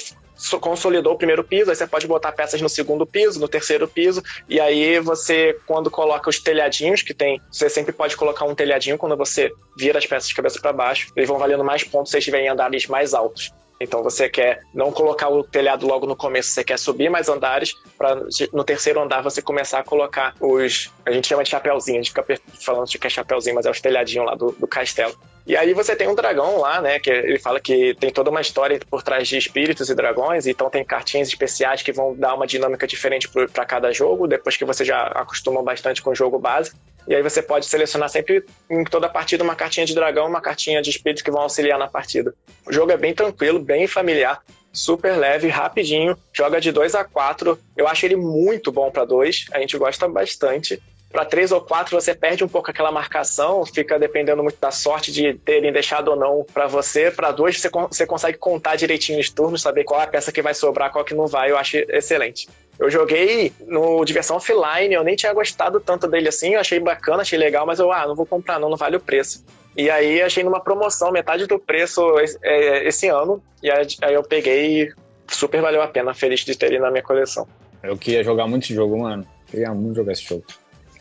[0.60, 4.22] consolidou o primeiro piso, aí você pode botar peças no segundo piso, no terceiro piso,
[4.48, 8.98] e aí você, quando coloca os telhadinhos, que tem, você sempre pode colocar um telhadinho
[8.98, 12.18] quando você vira as peças de cabeça para baixo, eles vão valendo mais pontos se
[12.18, 13.54] estiverem em andares mais altos.
[13.80, 17.74] Então você quer não colocar o telhado logo no começo, você quer subir mais andares
[17.98, 20.92] para no terceiro andar você começar a colocar os.
[21.06, 22.26] A gente chama de chapéuzinho, a gente fica
[22.60, 25.16] falando de que é chapéuzinho, mas é os telhadinhos lá do, do castelo.
[25.48, 27.00] E aí você tem um dragão lá, né?
[27.00, 30.70] Que ele fala que tem toda uma história por trás de espíritos e dragões, então
[30.70, 34.84] tem cartinhas especiais que vão dar uma dinâmica diferente para cada jogo, depois que você
[34.84, 36.72] já acostuma bastante com o jogo base.
[37.10, 40.80] E aí você pode selecionar sempre em toda partida uma cartinha de dragão, uma cartinha
[40.80, 42.36] de espírito que vão auxiliar na partida.
[42.68, 44.40] O jogo é bem tranquilo, bem familiar,
[44.72, 47.58] super leve, rapidinho, joga de 2 a 4.
[47.76, 50.80] Eu acho ele muito bom para 2, a gente gosta bastante.
[51.12, 55.12] Para 3 ou 4 você perde um pouco aquela marcação, fica dependendo muito da sorte
[55.12, 57.10] de terem deixado ou não para você.
[57.10, 60.42] Para 2 você, você consegue contar direitinho os turnos, saber qual é a peça que
[60.42, 62.48] vai sobrar, qual que não vai, eu acho excelente.
[62.78, 67.24] Eu joguei no diversão offline, eu nem tinha gostado tanto dele assim, eu achei bacana,
[67.24, 69.44] achei legal, mas eu, ah, não vou comprar não, não vale o preço.
[69.76, 72.02] E aí achei numa promoção, metade do preço
[72.44, 74.94] é, esse ano, e aí eu peguei e
[75.28, 77.48] super valeu a pena, feliz de ter ele na minha coleção.
[77.82, 79.26] Eu queria jogar muito esse jogo, mano.
[79.48, 80.44] Queria muito jogar esse jogo.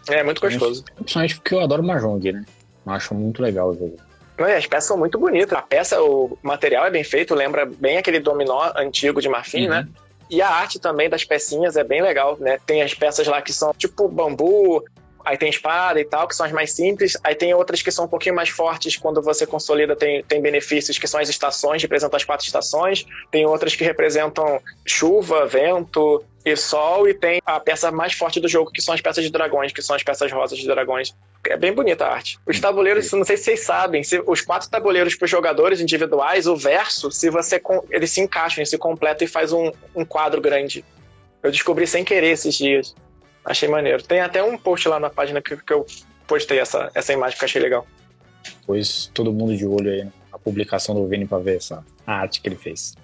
[0.08, 0.84] É, muito gostoso.
[0.94, 2.44] Principalmente porque eu adoro Mahjong, né?
[2.86, 3.96] Eu acho muito legal o jogo.
[4.38, 5.52] As peças são muito bonitas.
[5.58, 9.70] A peça, o material é bem feito, lembra bem aquele dominó antigo de marfim, Uhum.
[9.70, 9.88] né?
[10.30, 12.58] E a arte também das pecinhas é bem legal, né?
[12.66, 14.84] Tem as peças lá que são tipo bambu,
[15.28, 17.14] aí tem espada e tal, que são as mais simples.
[17.22, 20.98] Aí tem outras que são um pouquinho mais fortes, quando você consolida tem, tem benefícios,
[20.98, 23.04] que são as estações, representam as quatro estações.
[23.30, 27.06] Tem outras que representam chuva, vento e sol.
[27.06, 29.82] E tem a peça mais forte do jogo, que são as peças de dragões, que
[29.82, 31.14] são as peças rosas de dragões.
[31.46, 32.38] É bem bonita a arte.
[32.46, 36.46] Os tabuleiros, não sei se vocês sabem, se os quatro tabuleiros para os jogadores individuais,
[36.46, 37.60] o verso, se você
[37.90, 40.82] eles se encaixam, eles se completam e faz um, um quadro grande.
[41.42, 42.94] Eu descobri sem querer esses dias.
[43.44, 44.02] Achei maneiro.
[44.02, 45.86] Tem até um post lá na página que, que eu
[46.26, 47.86] postei essa, essa imagem que eu achei legal.
[48.66, 52.40] Pois todo mundo de olho aí na publicação do Vini pra ver essa a arte
[52.40, 52.94] que ele fez.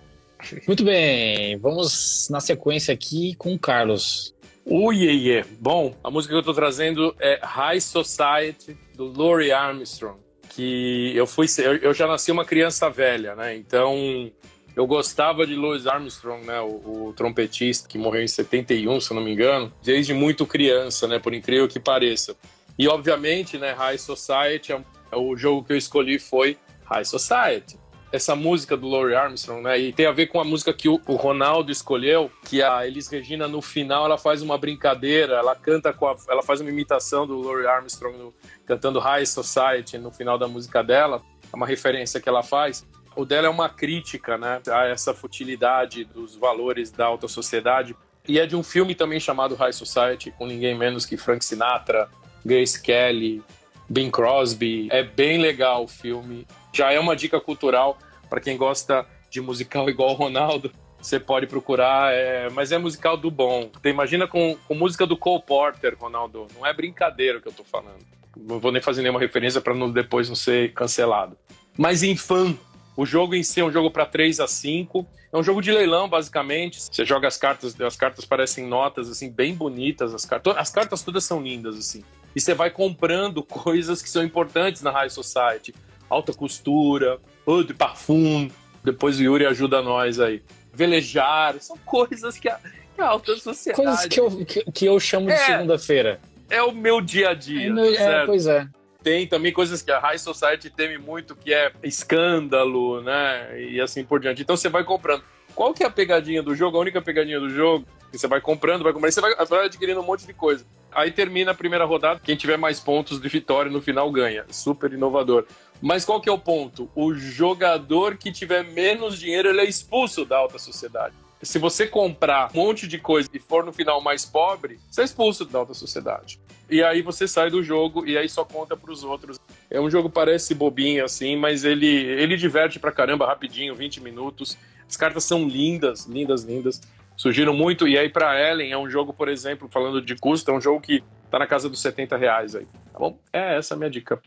[0.67, 4.35] Muito bem, vamos na sequência aqui com o Carlos.
[4.67, 10.19] Uiê, Bom, a música que eu tô trazendo é High Society, do Laurie Armstrong.
[10.49, 11.47] Que eu fui.
[11.83, 13.57] Eu já nasci uma criança velha, né?
[13.57, 14.31] Então
[14.77, 16.61] eu gostava de Louis Armstrong, né?
[16.61, 21.07] O, o trompetista que morreu em 71, se eu não me engano, desde muito criança,
[21.07, 21.19] né?
[21.19, 22.37] Por incrível que pareça.
[22.79, 23.73] E obviamente, né?
[23.73, 24.81] High Society, é,
[25.13, 27.79] é o jogo que eu escolhi foi High Society
[28.15, 29.77] essa música do Laurie Armstrong, né?
[29.77, 33.09] E tem a ver com a música que o, o Ronaldo escolheu, que a Elis
[33.09, 37.27] Regina no final ela faz uma brincadeira, ela canta com a, ela faz uma imitação
[37.27, 38.33] do Laurie Armstrong no,
[38.65, 41.21] cantando High Society no final da música dela,
[41.53, 42.87] é uma referência que ela faz.
[43.17, 47.97] O dela é uma crítica, né, a essa futilidade dos valores da alta sociedade.
[48.27, 52.09] E é de um filme também chamado High Society, com ninguém menos que Frank Sinatra,
[52.45, 53.43] Grace Kelly,
[53.89, 54.89] Bing Crosby.
[54.91, 56.47] É bem legal o filme.
[56.73, 57.99] Já é uma dica cultural
[58.29, 60.73] para quem gosta de musical igual o Ronaldo.
[61.01, 62.49] Você pode procurar, é...
[62.51, 63.71] mas é musical do bom.
[63.75, 66.47] Você imagina com, com música do Cole Porter, Ronaldo.
[66.57, 68.05] Não é brincadeira o que eu tô falando.
[68.37, 71.37] Não vou nem fazer nenhuma referência para depois não ser cancelado.
[71.77, 72.57] Mas em fã,
[72.97, 75.07] O jogo em si é um jogo para 3 a 5.
[75.33, 76.81] É um jogo de leilão, basicamente.
[76.81, 80.15] Você joga as cartas, as cartas parecem notas, assim, bem bonitas.
[80.15, 82.05] As, cartas, as cartas todas são lindas, assim.
[82.37, 85.75] E você vai comprando coisas que são importantes na High Society.
[86.09, 88.49] Alta costura, eau de parfum.
[88.85, 90.43] Depois o Yuri ajuda nós aí.
[90.73, 91.57] Velejar.
[91.61, 92.59] São coisas que a,
[92.95, 93.83] que a alta sociedade...
[93.83, 95.39] Coisas que eu, que, que eu chamo de É.
[95.47, 96.21] segunda-feira.
[96.51, 98.69] É o meu dia a dia, É, meu- é, pois é.
[99.05, 103.61] Tem também coisas que a High Society teme muito, que é escândalo, né?
[103.61, 104.41] E assim por diante.
[104.41, 105.23] Então você vai comprando.
[105.55, 106.79] Qual que é a pegadinha do jogo?
[106.79, 110.01] A única pegadinha do jogo que você vai comprando, vai comprando, você vai, vai adquirindo
[110.01, 110.65] um monte de coisa.
[110.91, 114.47] Aí termina a primeira rodada, quem tiver mais pontos de vitória no final ganha.
[114.51, 115.45] Super inovador.
[115.83, 116.91] Mas qual que é o ponto?
[116.95, 121.15] O jogador que tiver menos dinheiro, ele é expulso da alta sociedade.
[121.43, 125.05] Se você comprar um monte de coisa e for no final mais pobre, você é
[125.05, 126.41] expulso da alta sociedade.
[126.69, 129.39] E aí você sai do jogo e aí só conta pros outros.
[129.71, 134.57] É um jogo parece bobinho assim, mas ele ele diverte pra caramba rapidinho, 20 minutos.
[134.89, 136.81] As cartas são lindas, lindas, lindas.
[137.17, 140.55] Surgiram muito e aí pra Ellen é um jogo, por exemplo, falando de custo, é
[140.55, 142.67] um jogo que tá na casa dos 70 reais aí.
[142.93, 143.19] Tá bom?
[143.33, 144.21] É essa a minha dica.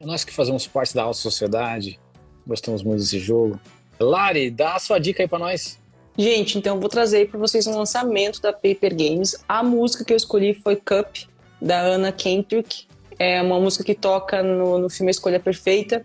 [0.00, 1.98] Nós que fazemos parte da alta sociedade,
[2.46, 3.60] gostamos muito desse jogo.
[3.98, 5.78] Lari, dá a sua dica aí pra nós.
[6.16, 9.42] Gente, então eu vou trazer aí para vocês um lançamento da Paper Games.
[9.48, 11.16] A música que eu escolhi foi Cup,
[11.60, 12.86] da Anna Kendrick.
[13.18, 16.04] É uma música que toca no, no filme Escolha Perfeita.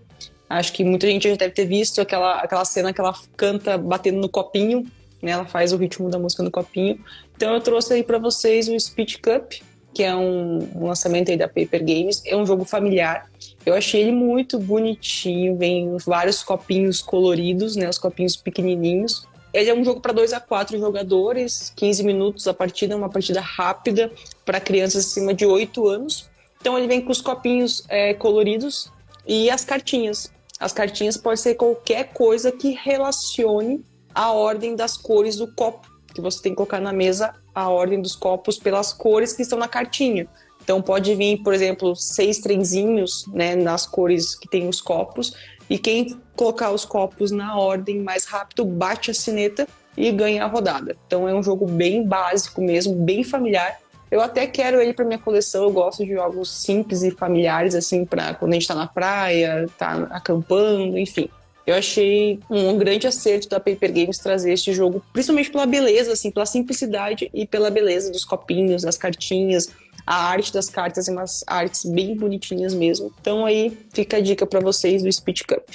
[0.50, 4.20] Acho que muita gente já deve ter visto aquela, aquela cena que ela canta batendo
[4.20, 4.86] no copinho,
[5.22, 5.32] né?
[5.32, 7.00] Ela faz o ritmo da música no copinho.
[7.36, 9.54] Então eu trouxe aí para vocês o Speech Cup,
[9.94, 12.22] que é um, um lançamento aí da Paper Games.
[12.26, 13.30] É um jogo familiar.
[13.66, 17.90] Eu achei ele muito bonitinho, vem vários copinhos coloridos, né?
[17.90, 19.28] Os copinhos pequenininhos.
[19.56, 23.40] Ele é um jogo para 2 a 4 jogadores, 15 minutos a partida, uma partida
[23.40, 24.12] rápida
[24.44, 26.30] para crianças acima de 8 anos.
[26.60, 28.92] Então ele vem com os copinhos é, coloridos
[29.26, 30.30] e as cartinhas.
[30.60, 33.82] As cartinhas pode ser qualquer coisa que relacione
[34.14, 38.02] a ordem das cores do copo, que você tem que colocar na mesa a ordem
[38.02, 40.28] dos copos pelas cores que estão na cartinha.
[40.62, 45.34] Então pode vir, por exemplo, seis trenzinhos né, nas cores que tem os copos,
[45.70, 50.48] e quem colocar os copos na ordem mais rápido bate a sineta e ganha a
[50.48, 50.96] rodada.
[51.08, 53.80] Então é um jogo bem básico mesmo, bem familiar.
[54.12, 55.64] Eu até quero ele para minha coleção.
[55.64, 59.68] Eu gosto de jogos simples e familiares assim para quando a gente tá na praia,
[59.78, 61.30] tá acampando, enfim.
[61.66, 66.30] Eu achei um grande acerto da Paper Games trazer este jogo, principalmente pela beleza, assim,
[66.30, 69.70] pela simplicidade e pela beleza dos copinhos, das cartinhas,
[70.06, 73.12] a arte das cartas é umas artes bem bonitinhas mesmo.
[73.20, 75.70] Então aí fica a dica para vocês do Speed Cup.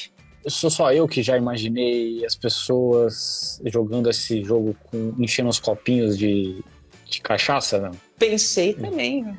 [0.46, 6.16] Sou só eu que já imaginei as pessoas jogando esse jogo com enchendo os copinhos
[6.16, 6.64] de,
[7.04, 7.90] de cachaça, não?
[8.18, 9.24] Pensei também.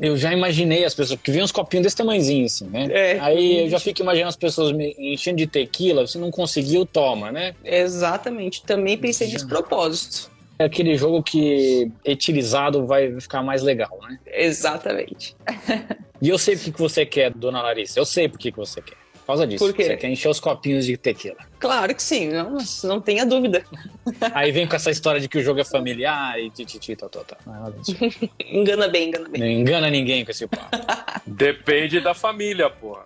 [0.00, 2.88] Eu já imaginei as pessoas, porque vinham uns copinhos desse tamanhozinho, assim, né?
[2.90, 3.18] É.
[3.20, 7.32] Aí eu já fico imaginando as pessoas me enchendo de tequila, se não conseguiu, toma,
[7.32, 7.54] né?
[7.64, 8.62] Exatamente.
[8.64, 10.31] Também pensei nesse propósito.
[10.62, 14.16] É aquele jogo que etilizado vai ficar mais legal, né?
[14.26, 15.36] Exatamente.
[16.20, 17.98] E eu sei porque que você quer, dona Larissa.
[17.98, 18.96] Eu sei porque que você quer.
[19.14, 19.64] Por causa disso.
[19.64, 19.84] Por quê?
[19.84, 21.38] Você quer encher os copinhos de tequila.
[21.58, 23.64] Claro que sim, não, não tenha dúvida.
[24.32, 26.96] Aí vem com essa história de que o jogo é familiar e tititi.
[27.44, 27.96] Não é nada disso.
[28.38, 29.40] Engana bem, engana bem.
[29.40, 30.76] Não engana ninguém com esse papo.
[31.26, 33.04] Depende da família, porra.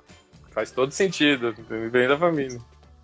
[0.50, 1.52] Faz todo sentido.
[1.52, 2.58] Depende da família.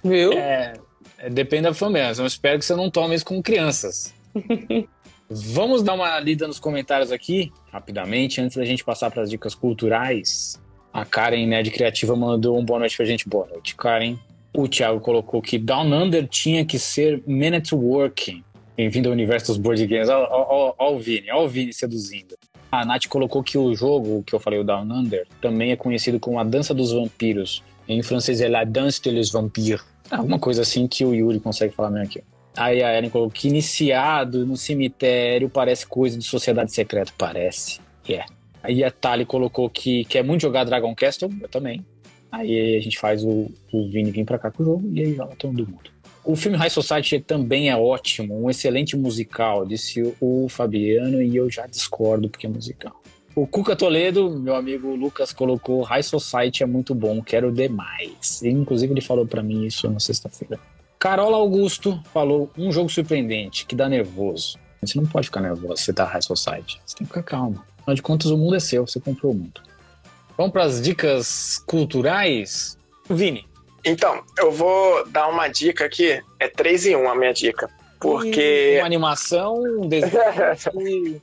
[0.05, 0.33] Viu?
[0.35, 0.75] É,
[1.17, 2.13] é, depende da família.
[2.19, 4.13] Eu espero que você não tome isso com crianças.
[5.31, 9.55] Vamos dar uma lida nos comentários aqui, rapidamente, antes da gente passar para as dicas
[9.55, 10.61] culturais.
[10.93, 13.27] A Karen, Nerd Criativa, mandou um boa noite pra gente.
[13.29, 14.19] Boa noite, Karen.
[14.55, 18.45] O Thiago colocou que Down Under tinha que ser Man at Work.
[18.77, 20.11] Bem-vindo ao universo dos board games.
[20.11, 22.37] Ó, o Vini, ó o Vini seduzindo.
[22.71, 26.21] A Nath colocou que o jogo que eu falei, o Down Under, também é conhecido
[26.21, 27.63] como a Dança dos Vampiros.
[27.89, 29.83] Em francês é La Danse des Vampires.
[30.11, 32.23] Alguma coisa assim que o Yuri consegue falar mesmo aqui.
[32.57, 37.13] Aí a Ellen colocou que iniciado no cemitério parece coisa de sociedade secreta.
[37.17, 37.81] Parece.
[38.09, 38.25] É.
[38.63, 41.31] Aí a Tali colocou que quer muito jogar Dragon Castle.
[41.41, 41.85] Eu também.
[42.31, 45.15] Aí a gente faz o, o Vini vir pra cá com o jogo e aí
[45.15, 45.91] joga todo mundo.
[46.25, 51.51] O filme High Society também é ótimo, um excelente musical, disse o Fabiano, e eu
[51.51, 53.03] já discordo porque é musical.
[53.35, 58.41] O Cuca Toledo, meu amigo Lucas, colocou High Society é muito bom, quero demais.
[58.43, 60.61] Inclusive ele falou pra mim isso na sexta-feira.
[61.03, 64.57] Carola Augusto falou um jogo surpreendente, que dá nervoso.
[64.81, 66.81] Você não pode ficar nervoso se tá High Society.
[66.87, 67.61] Você tem que ficar calmo.
[67.81, 69.61] Afinal de contas, o mundo é seu, você comprou o mundo.
[70.39, 72.79] Vamos para as dicas culturais?
[73.11, 73.49] Vini.
[73.85, 76.23] Então, eu vou dar uma dica aqui.
[76.39, 77.69] É 3 em 1 a minha dica.
[78.01, 78.77] Porque.
[78.79, 80.13] Uma animação, um desenho.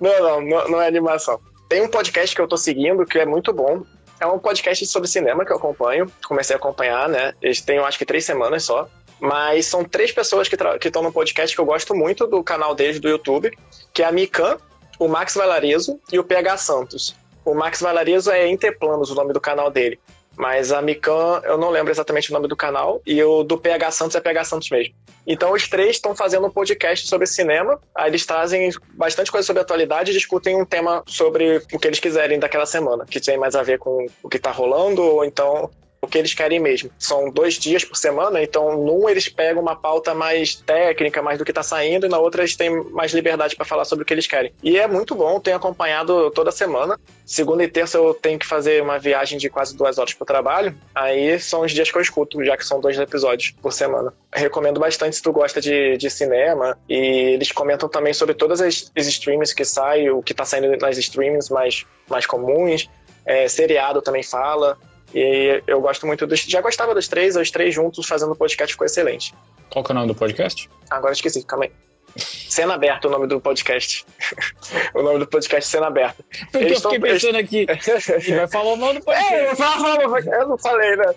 [0.00, 1.38] não, não, não, não é animação.
[1.68, 3.82] Tem um podcast que eu tô seguindo que é muito bom.
[4.20, 6.10] É um podcast sobre cinema que eu acompanho.
[6.26, 7.34] Comecei a acompanhar, né?
[7.42, 8.88] Eles têm, eu acho que, três semanas só.
[9.20, 13.00] Mas são três pessoas que estão no podcast que eu gosto muito do canal deles
[13.00, 13.56] do YouTube,
[13.92, 14.58] que é a Mikan,
[14.98, 17.16] o Max Valarizo e o PH Santos.
[17.44, 19.98] O Max Valarizo é Interplanos, o nome do canal dele.
[20.36, 23.90] Mas a Mikan, eu não lembro exatamente o nome do canal, e o do PH
[23.90, 24.94] Santos é PH Santos mesmo.
[25.26, 27.80] Então os três estão fazendo um podcast sobre cinema.
[27.94, 32.00] Aí eles trazem bastante coisa sobre atualidade e discutem um tema sobre o que eles
[32.00, 35.70] quiserem daquela semana, que tem mais a ver com o que está rolando, ou então
[36.04, 36.90] o que eles querem mesmo.
[36.98, 41.44] São dois dias por semana, então num eles pegam uma pauta mais técnica, mais do
[41.44, 44.14] que está saindo, e na outra eles têm mais liberdade para falar sobre o que
[44.14, 44.52] eles querem.
[44.62, 46.98] E é muito bom, tenho acompanhado toda semana.
[47.24, 50.26] Segunda e terça eu tenho que fazer uma viagem de quase duas horas para o
[50.26, 54.12] trabalho, aí são os dias que eu escuto, já que são dois episódios por semana.
[54.32, 58.90] Recomendo bastante se tu gosta de, de cinema, e eles comentam também sobre todas as,
[58.96, 62.88] as streams que saem, o que está saindo nas streams mais, mais comuns.
[63.24, 64.76] É, seriado também fala.
[65.14, 66.40] E eu gosto muito dos.
[66.40, 69.32] Já gostava dos três, os três juntos fazendo o podcast ficou excelente.
[69.70, 70.68] Qual que é o nome do podcast?
[70.90, 71.72] Agora esqueci, calma aí.
[72.16, 74.04] Cena aberta, o nome do podcast.
[74.94, 76.24] o nome do podcast Cena aberta.
[76.50, 77.08] Porque eles eu fiquei tão...
[77.08, 77.66] pensando aqui.
[77.68, 79.34] Ele vai falar o nome do podcast.
[79.34, 81.14] É, eu, falo, eu não falei, né?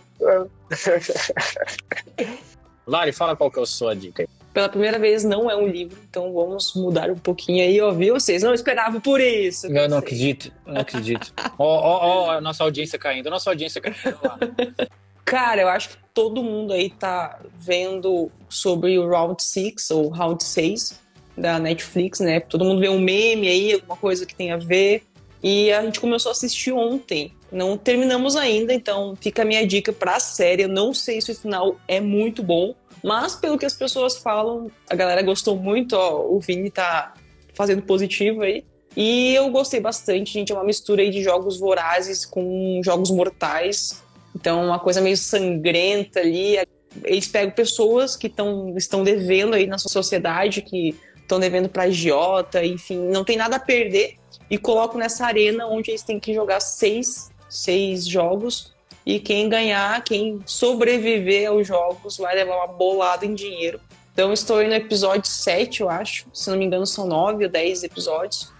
[2.85, 5.67] Lari, fala qual que é a sua dica aí pela primeira vez não é um
[5.67, 8.15] livro, então vamos mudar um pouquinho aí, ó, viu?
[8.15, 9.67] Vocês não esperavam por isso.
[9.67, 11.31] Eu não acredito, não acredito.
[11.59, 14.39] Ó, ó, ó, a nossa audiência caindo, a nossa audiência caindo lá.
[15.23, 20.43] Cara, eu acho que todo mundo aí tá vendo sobre o Round 6 ou Round
[20.43, 20.99] 6
[21.37, 22.39] da Netflix, né?
[22.39, 25.03] Todo mundo vê um meme aí, alguma coisa que tem a ver.
[25.43, 27.31] E a gente começou a assistir ontem.
[27.51, 30.63] Não terminamos ainda, então fica a minha dica pra série.
[30.63, 32.73] Eu não sei se o final é muito bom,
[33.07, 37.13] mas, pelo que as pessoas falam, a galera gostou muito, ó, o Vini tá
[37.53, 38.65] fazendo positivo aí.
[38.97, 40.51] E eu gostei bastante, gente.
[40.51, 44.03] É uma mistura aí de jogos vorazes com jogos mortais.
[44.35, 46.57] Então, uma coisa meio sangrenta ali.
[47.05, 52.65] Eles pegam pessoas que tão, estão devendo aí na sociedade, que estão devendo para agiota,
[52.65, 54.15] enfim, não tem nada a perder.
[54.49, 58.75] E colocam nessa arena onde eles têm que jogar seis, seis jogos
[59.07, 63.79] e quem ganhar, quem sobreviver aos jogos, vai levar uma bolada em dinheiro.
[64.11, 66.27] Então, estou no episódio 7, eu acho.
[66.33, 68.51] Se não me engano, são 9 ou 10 episódios.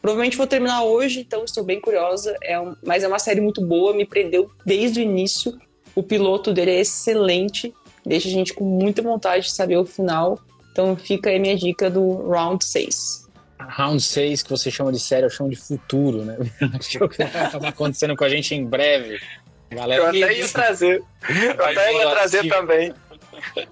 [0.00, 2.36] Provavelmente vou terminar hoje, então estou bem curiosa.
[2.42, 2.74] É um...
[2.84, 5.56] Mas é uma série muito boa, me prendeu desde o início.
[5.94, 7.72] O piloto dele é excelente,
[8.04, 10.36] deixa a gente com muita vontade de saber o final.
[10.72, 13.28] Então fica aí minha dica do Round 6.
[13.60, 16.38] Round 6, que você chama de série, eu chamo de futuro, né?
[16.74, 19.20] Acho que vai acabar acontecendo com a gente em breve.
[19.74, 21.02] Galera, eu até ia trazer.
[21.28, 22.94] Eu até ia trazer também.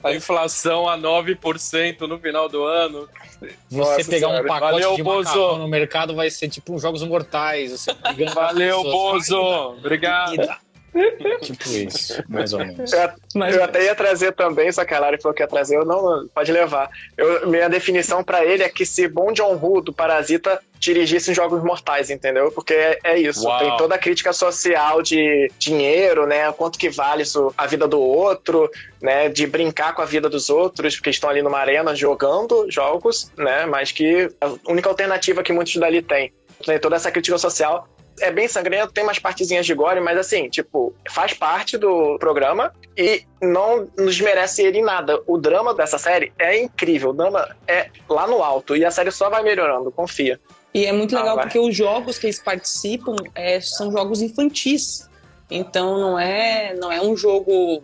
[0.03, 3.09] A inflação a 9% no final do ano.
[3.41, 4.45] Você Nossa pegar senhora.
[4.45, 5.57] um pacote Valeu, de Bozo.
[5.57, 7.73] no mercado vai ser tipo uns Jogos Mortais.
[7.87, 9.41] Você Valeu, Bozo!
[9.79, 10.49] Obrigado.
[11.41, 12.93] tipo isso, mais ou menos.
[12.93, 13.11] Eu,
[13.53, 16.27] eu até ia trazer também, só que a Lari falou que ia trazer, eu não,
[16.35, 16.91] pode levar.
[17.17, 21.35] Eu, minha definição para ele é que se Bom John Woo do Parasita dirigisse em
[21.35, 22.51] jogos mortais, entendeu?
[22.51, 23.47] Porque é, é isso.
[23.47, 23.59] Uau.
[23.59, 26.51] Tem toda a crítica social de dinheiro, né?
[26.53, 28.69] Quanto que vale isso, a vida do outro,
[29.01, 29.29] né?
[29.29, 33.67] De brincar com a vida dos outros, porque estão ali numa arena jogando jogos, né?
[33.67, 36.33] Mas que a única alternativa que muitos dali têm.
[36.65, 37.89] Tem toda essa crítica social
[38.21, 42.73] é bem sangrento, tem umas partezinhas de gore, mas assim, tipo, faz parte do programa
[42.97, 45.21] e não nos merece ele em nada.
[45.27, 49.11] O drama dessa série é incrível, o drama é lá no alto e a série
[49.11, 50.41] só vai melhorando, confia.
[50.73, 55.09] E é muito legal ah, porque os jogos que eles participam é, são jogos infantis.
[55.51, 57.83] Então não é, não é um jogo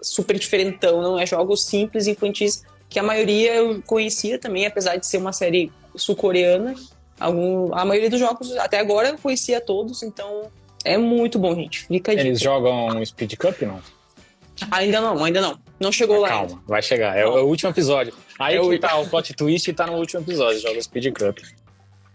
[0.00, 5.06] super diferentão, não é jogos simples infantis que a maioria eu conhecia também, apesar de
[5.06, 6.74] ser uma série sul-coreana.
[7.18, 10.50] Algum, a maioria dos jogos, até agora, eu conhecia todos, então
[10.84, 11.86] é muito bom, gente.
[11.86, 13.80] Fica Eles jogam Speed Cup, não?
[14.70, 15.58] Ainda não, ainda não.
[15.78, 16.28] Não chegou lá.
[16.28, 17.16] Calma, vai chegar.
[17.16, 18.12] É, o último episódio.
[18.38, 18.78] Aí é o...
[18.78, 21.38] tá, o plot twist tá no último episódio, joga Speed Cup.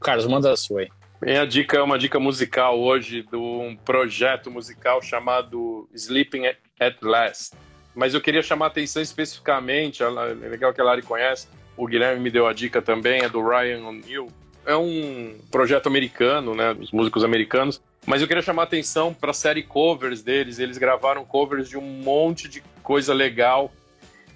[0.02, 0.90] Carlos, manda a sua aí.
[1.22, 6.48] Minha dica é uma dica musical hoje de um projeto musical chamado Sleeping
[6.80, 7.56] at Last.
[7.96, 10.10] Mas eu queria chamar a atenção especificamente, é
[10.50, 13.88] legal que a Lari conhece, o Guilherme me deu a dica também, é do Ryan
[13.88, 14.28] O'Neill,
[14.66, 19.32] é um projeto americano, né, dos músicos americanos, mas eu queria chamar a atenção para
[19.32, 20.60] a série covers deles.
[20.60, 23.72] Eles gravaram covers de um monte de coisa legal.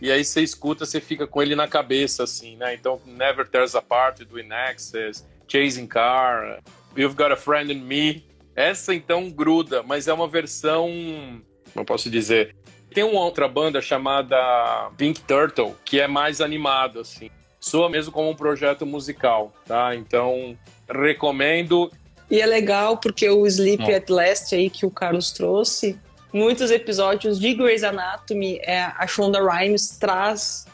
[0.02, 2.74] E aí você escuta, você fica com ele na cabeça, assim, né?
[2.74, 6.62] Então, Never Tears Apart, do In Access, Chasing Car,
[6.96, 8.24] You've Got a Friend in Me.
[8.56, 10.90] Essa, então, gruda, mas é uma versão,
[11.76, 12.56] não posso dizer...
[12.94, 17.30] Tem uma outra banda chamada Pink Turtle, que é mais animado, assim
[17.60, 19.96] soa mesmo como um projeto musical, tá?
[19.96, 20.58] Então,
[20.90, 21.92] recomendo.
[22.30, 25.98] E é legal porque o Sleep at Last aí que o Carlos trouxe,
[26.34, 30.66] muitos episódios de Grey's Anatomy, é, a Shonda Rhimes traz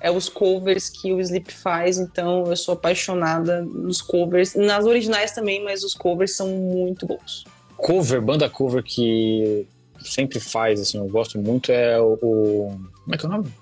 [0.00, 5.30] é, os covers que o Sleep faz, então eu sou apaixonada nos covers, nas originais
[5.32, 7.44] também, mas os covers são muito bons.
[7.76, 9.66] Cover, banda cover que
[10.00, 12.18] sempre faz, assim, eu gosto muito, é o.
[12.20, 13.52] o- como é que é o nome?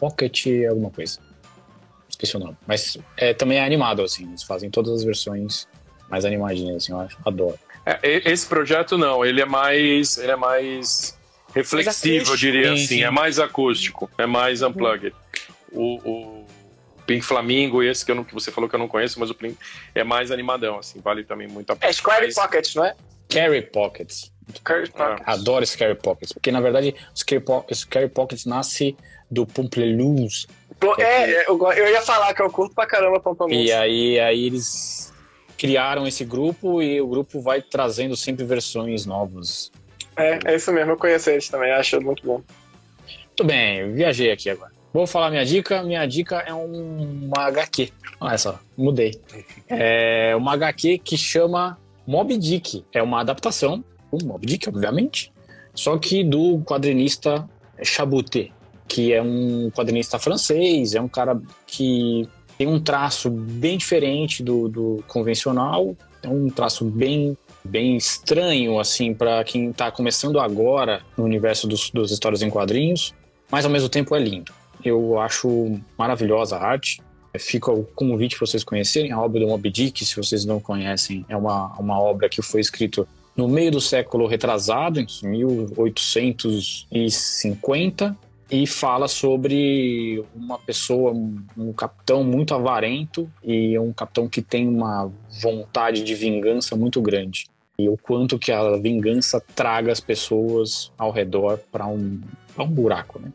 [0.00, 1.18] Pocket alguma coisa.
[2.24, 2.56] Esqueci o nome.
[2.66, 5.68] Mas é, também é animado, assim, eles fazem todas as versões
[6.08, 7.58] mais animadinhas, assim, eu acho, adoro.
[7.86, 7.98] É,
[8.30, 11.18] esse projeto não, ele é mais, ele é mais
[11.54, 13.02] reflexivo, eu diria Sim, assim, sim.
[13.04, 15.14] é mais acústico, é mais unplugged.
[15.72, 16.44] O, o
[17.06, 19.34] Pink Flamingo, esse que, eu não, que você falou que eu não conheço, mas o
[19.34, 19.56] Pink
[19.94, 21.90] é mais animadão, assim, vale também muito a pena.
[21.90, 22.94] É Square Mas- Pocket, não é?
[23.28, 24.32] Carry Pockets.
[24.56, 25.22] Square Pocket.
[25.26, 28.94] Adoro Scary Pockets, porque na verdade o Scary, Po- Scary Pockets nasce
[29.30, 30.46] do Pamplemousse.
[30.98, 33.64] É, é, eu, ia falar que eu curto pra caramba Pampamousse.
[33.64, 35.12] E aí, aí eles
[35.56, 39.72] criaram esse grupo e o grupo vai trazendo sempre versões novas.
[40.16, 42.42] É, é isso mesmo, eu conheço eles também, acho muito bom.
[43.26, 44.74] Muito bem, viajei aqui agora.
[44.94, 45.82] Vou falar minha dica.
[45.82, 47.92] Minha dica é um, uma HQ.
[48.20, 49.20] Olha só, mudei.
[49.68, 52.84] É uma HQ que chama Mob Dick.
[52.92, 55.32] É uma adaptação do Mob Dick, obviamente.
[55.74, 57.44] Só que do quadrinista
[57.82, 58.50] Chabuté,
[58.86, 64.68] que é um quadrinista francês, é um cara que tem um traço bem diferente do,
[64.68, 71.24] do convencional, é um traço bem bem estranho assim para quem está começando agora no
[71.24, 73.14] universo dos, das histórias em quadrinhos,
[73.50, 74.52] mas ao mesmo tempo é lindo.
[74.84, 77.00] Eu acho maravilhosa a arte.
[77.38, 81.24] Fica o convite para vocês conhecerem a obra do Moby Dick, se vocês não conhecem,
[81.28, 88.16] é uma, uma obra que foi escrita no meio do século retrasado, em 1850,
[88.54, 95.10] e fala sobre uma pessoa, um, capitão muito avarento e um capitão que tem uma
[95.42, 97.46] vontade de vingança muito grande.
[97.76, 102.20] E o quanto que a vingança traga as pessoas ao redor para um,
[102.54, 103.32] pra um buraco, né?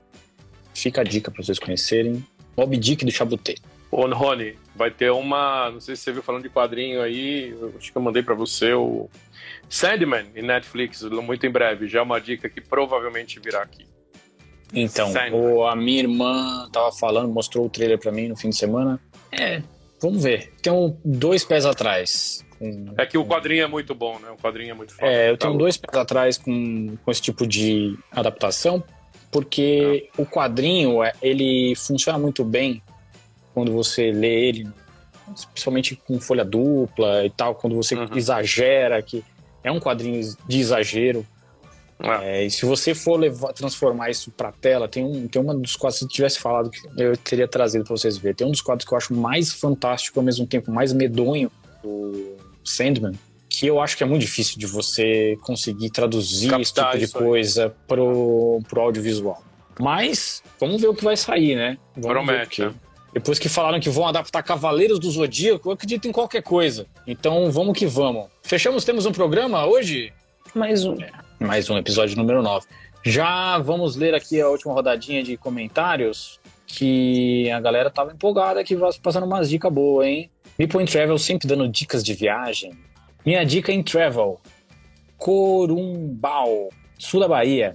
[0.73, 2.25] Fica a dica para vocês conhecerem.
[2.55, 3.55] Moby Dick do Chabuté.
[3.91, 5.69] Ô, Rony, vai ter uma.
[5.69, 7.53] Não sei se você viu falando de quadrinho aí.
[7.77, 9.09] Acho que eu mandei pra você o
[9.67, 11.89] Sandman em Netflix, muito em breve.
[11.89, 13.85] Já é uma dica que provavelmente virá aqui.
[14.73, 18.55] Então, o, a minha irmã tava falando, mostrou o trailer para mim no fim de
[18.55, 18.99] semana.
[19.31, 19.61] É,
[20.01, 20.53] vamos ver.
[20.61, 22.45] Tem um, dois pés atrás.
[22.57, 24.29] com- É que o quadrinho é muito bom, né?
[24.31, 25.11] O quadrinho é muito foda.
[25.11, 28.83] É, eu Tá tenho dois pés atrás com, com esse tipo de adaptação,
[29.31, 32.81] porque o quadrinho, é, ele funciona muito bem
[33.53, 34.67] quando você lê ele,
[35.53, 38.07] principalmente com folha dupla e tal, quando você Uhum.
[38.15, 39.23] exagera, que
[39.63, 41.25] é um quadrinho de exagero.
[41.99, 42.23] Ah.
[42.23, 45.75] É, e se você for levar, transformar isso pra tela, tem um, tem uma dos
[45.75, 48.35] quadros, se eu tivesse falado, que eu teria trazido pra vocês verem.
[48.35, 51.51] Tem um dos quadros que eu acho mais fantástico, ao mesmo tempo mais medonho,
[51.83, 53.13] do Sandman,
[53.49, 57.17] que eu acho que é muito difícil de você conseguir traduzir esse Captar tipo de
[57.17, 57.25] aí.
[57.25, 59.43] coisa pro, pro audiovisual.
[59.79, 61.77] Mas, vamos ver o que vai sair, né?
[61.95, 62.73] Vamos Promete, ver, né?
[62.73, 66.85] porque Depois que falaram que vão adaptar Cavaleiros do Zodíaco, eu acredito em qualquer coisa.
[67.07, 68.27] Então, vamos que vamos.
[68.43, 70.13] Fechamos, temos um programa hoje?
[70.53, 70.97] Mais um.
[71.39, 72.67] Mais um episódio número 9.
[73.01, 76.37] Já vamos ler aqui a última rodadinha de comentários,
[76.67, 80.29] que a galera tava empolgada aqui, passando umas dicas boas, hein?
[80.57, 82.73] Meeple in Travel sempre dando dicas de viagem.
[83.25, 84.37] Minha dica em Travel,
[85.17, 86.67] Corumbau,
[86.97, 87.73] sul da Bahia.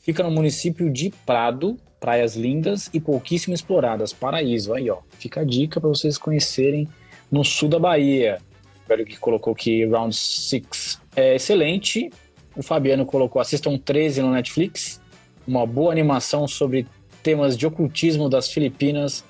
[0.00, 4.74] Fica no município de Prado, praias lindas e pouquíssimo exploradas, paraíso.
[4.74, 6.88] Aí, ó, fica a dica para vocês conhecerem
[7.30, 8.38] no sul da Bahia.
[8.84, 12.10] O velho que colocou aqui Round 6 é excelente.
[12.56, 15.00] O Fabiano colocou Assistam 13 no Netflix.
[15.46, 16.86] Uma boa animação sobre
[17.22, 19.24] temas de ocultismo das Filipinas.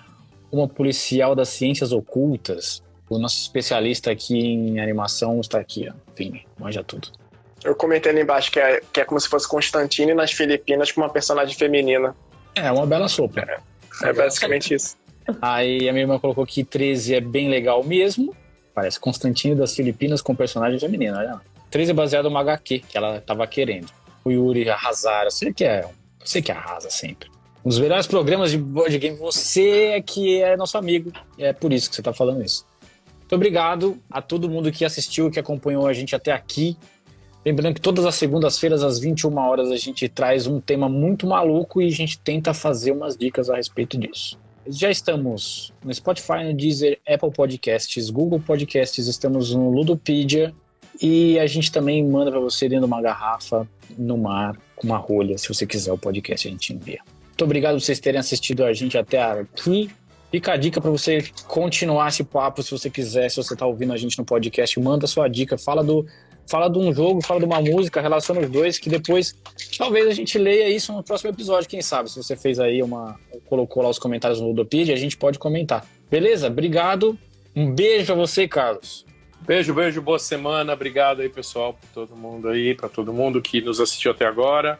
[0.51, 2.83] Uma policial das ciências ocultas.
[3.11, 5.93] O nosso especialista aqui em animação está aqui, ó.
[6.15, 7.09] Vini, manja tudo.
[7.65, 11.01] Eu comentei ali embaixo que é, que é como se fosse Constantine nas Filipinas com
[11.01, 12.15] uma personagem feminina.
[12.55, 13.45] É, uma bela sopa.
[14.03, 14.97] É basicamente isso.
[15.43, 18.35] Aí a minha irmã colocou que 13 é bem legal mesmo.
[18.73, 21.43] Parece Constantino das Filipinas com personagem feminino, olha lá.
[21.77, 23.89] 13 é baseado numa HQ que ela tava querendo.
[24.25, 25.87] O Yuri arrasar, você que é,
[26.25, 27.29] você que arrasa sempre.
[27.63, 31.13] Os melhores programas de board game, você é que é nosso amigo.
[31.37, 32.65] É por isso que você tá falando isso.
[33.19, 36.79] Muito obrigado a todo mundo que assistiu, que acompanhou a gente até aqui.
[37.45, 41.83] Lembrando que todas as segundas-feiras, às 21 horas, a gente traz um tema muito maluco
[41.83, 44.39] e a gente tenta fazer umas dicas a respeito disso.
[44.67, 50.55] Já estamos no Spotify, no Deezer, Apple Podcasts, Google Podcasts, estamos no Ludopedia
[51.01, 54.97] e a gente também manda para você dentro de uma garrafa, no mar, com uma
[54.97, 55.39] rolha.
[55.39, 57.01] Se você quiser o podcast, a gente envia.
[57.27, 59.91] Muito obrigado por vocês terem assistido a gente até aqui.
[60.31, 63.93] Fica a dica para você continuar esse papo, se você quiser, se você está ouvindo
[63.93, 66.07] a gente no podcast, manda sua dica, fala do
[66.49, 69.35] fala de um jogo, fala de uma música, relaciona os dois, que depois
[69.77, 73.19] talvez a gente leia isso no próximo episódio, quem sabe, se você fez aí uma
[73.47, 75.85] colocou lá os comentários no Ludopedia, a gente pode comentar.
[76.11, 76.47] Beleza?
[76.47, 77.19] Obrigado.
[77.55, 79.05] Um beijo para você, Carlos.
[79.47, 80.73] Beijo, beijo, boa semana.
[80.73, 84.77] Obrigado aí, pessoal, para todo mundo aí, para todo mundo que nos assistiu até agora.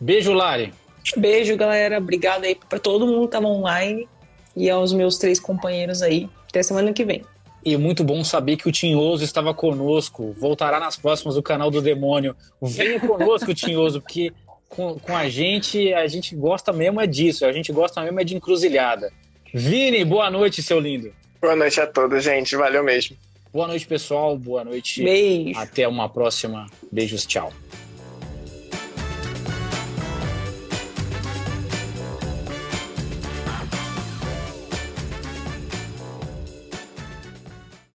[0.00, 0.74] Beijo, Lari.
[1.16, 1.98] Beijo, galera.
[1.98, 4.08] Obrigado aí para todo mundo que tava online
[4.56, 6.28] e aos meus três companheiros aí.
[6.48, 7.22] Até semana que vem.
[7.64, 10.34] E muito bom saber que o Tinhoso estava conosco.
[10.36, 12.34] Voltará nas próximas do canal do Demônio.
[12.60, 14.32] Venha conosco, Tinhoso, porque
[14.68, 17.46] com, com a gente, a gente gosta mesmo é disso.
[17.46, 19.12] A gente gosta mesmo é de encruzilhada.
[19.54, 21.12] Vini, boa noite, seu lindo.
[21.40, 22.56] Boa noite a todos, gente.
[22.56, 23.16] Valeu mesmo.
[23.52, 24.36] Boa noite, pessoal.
[24.38, 25.04] Boa noite.
[25.04, 25.58] Beijo.
[25.58, 26.66] Até uma próxima.
[26.90, 27.52] Beijos, tchau.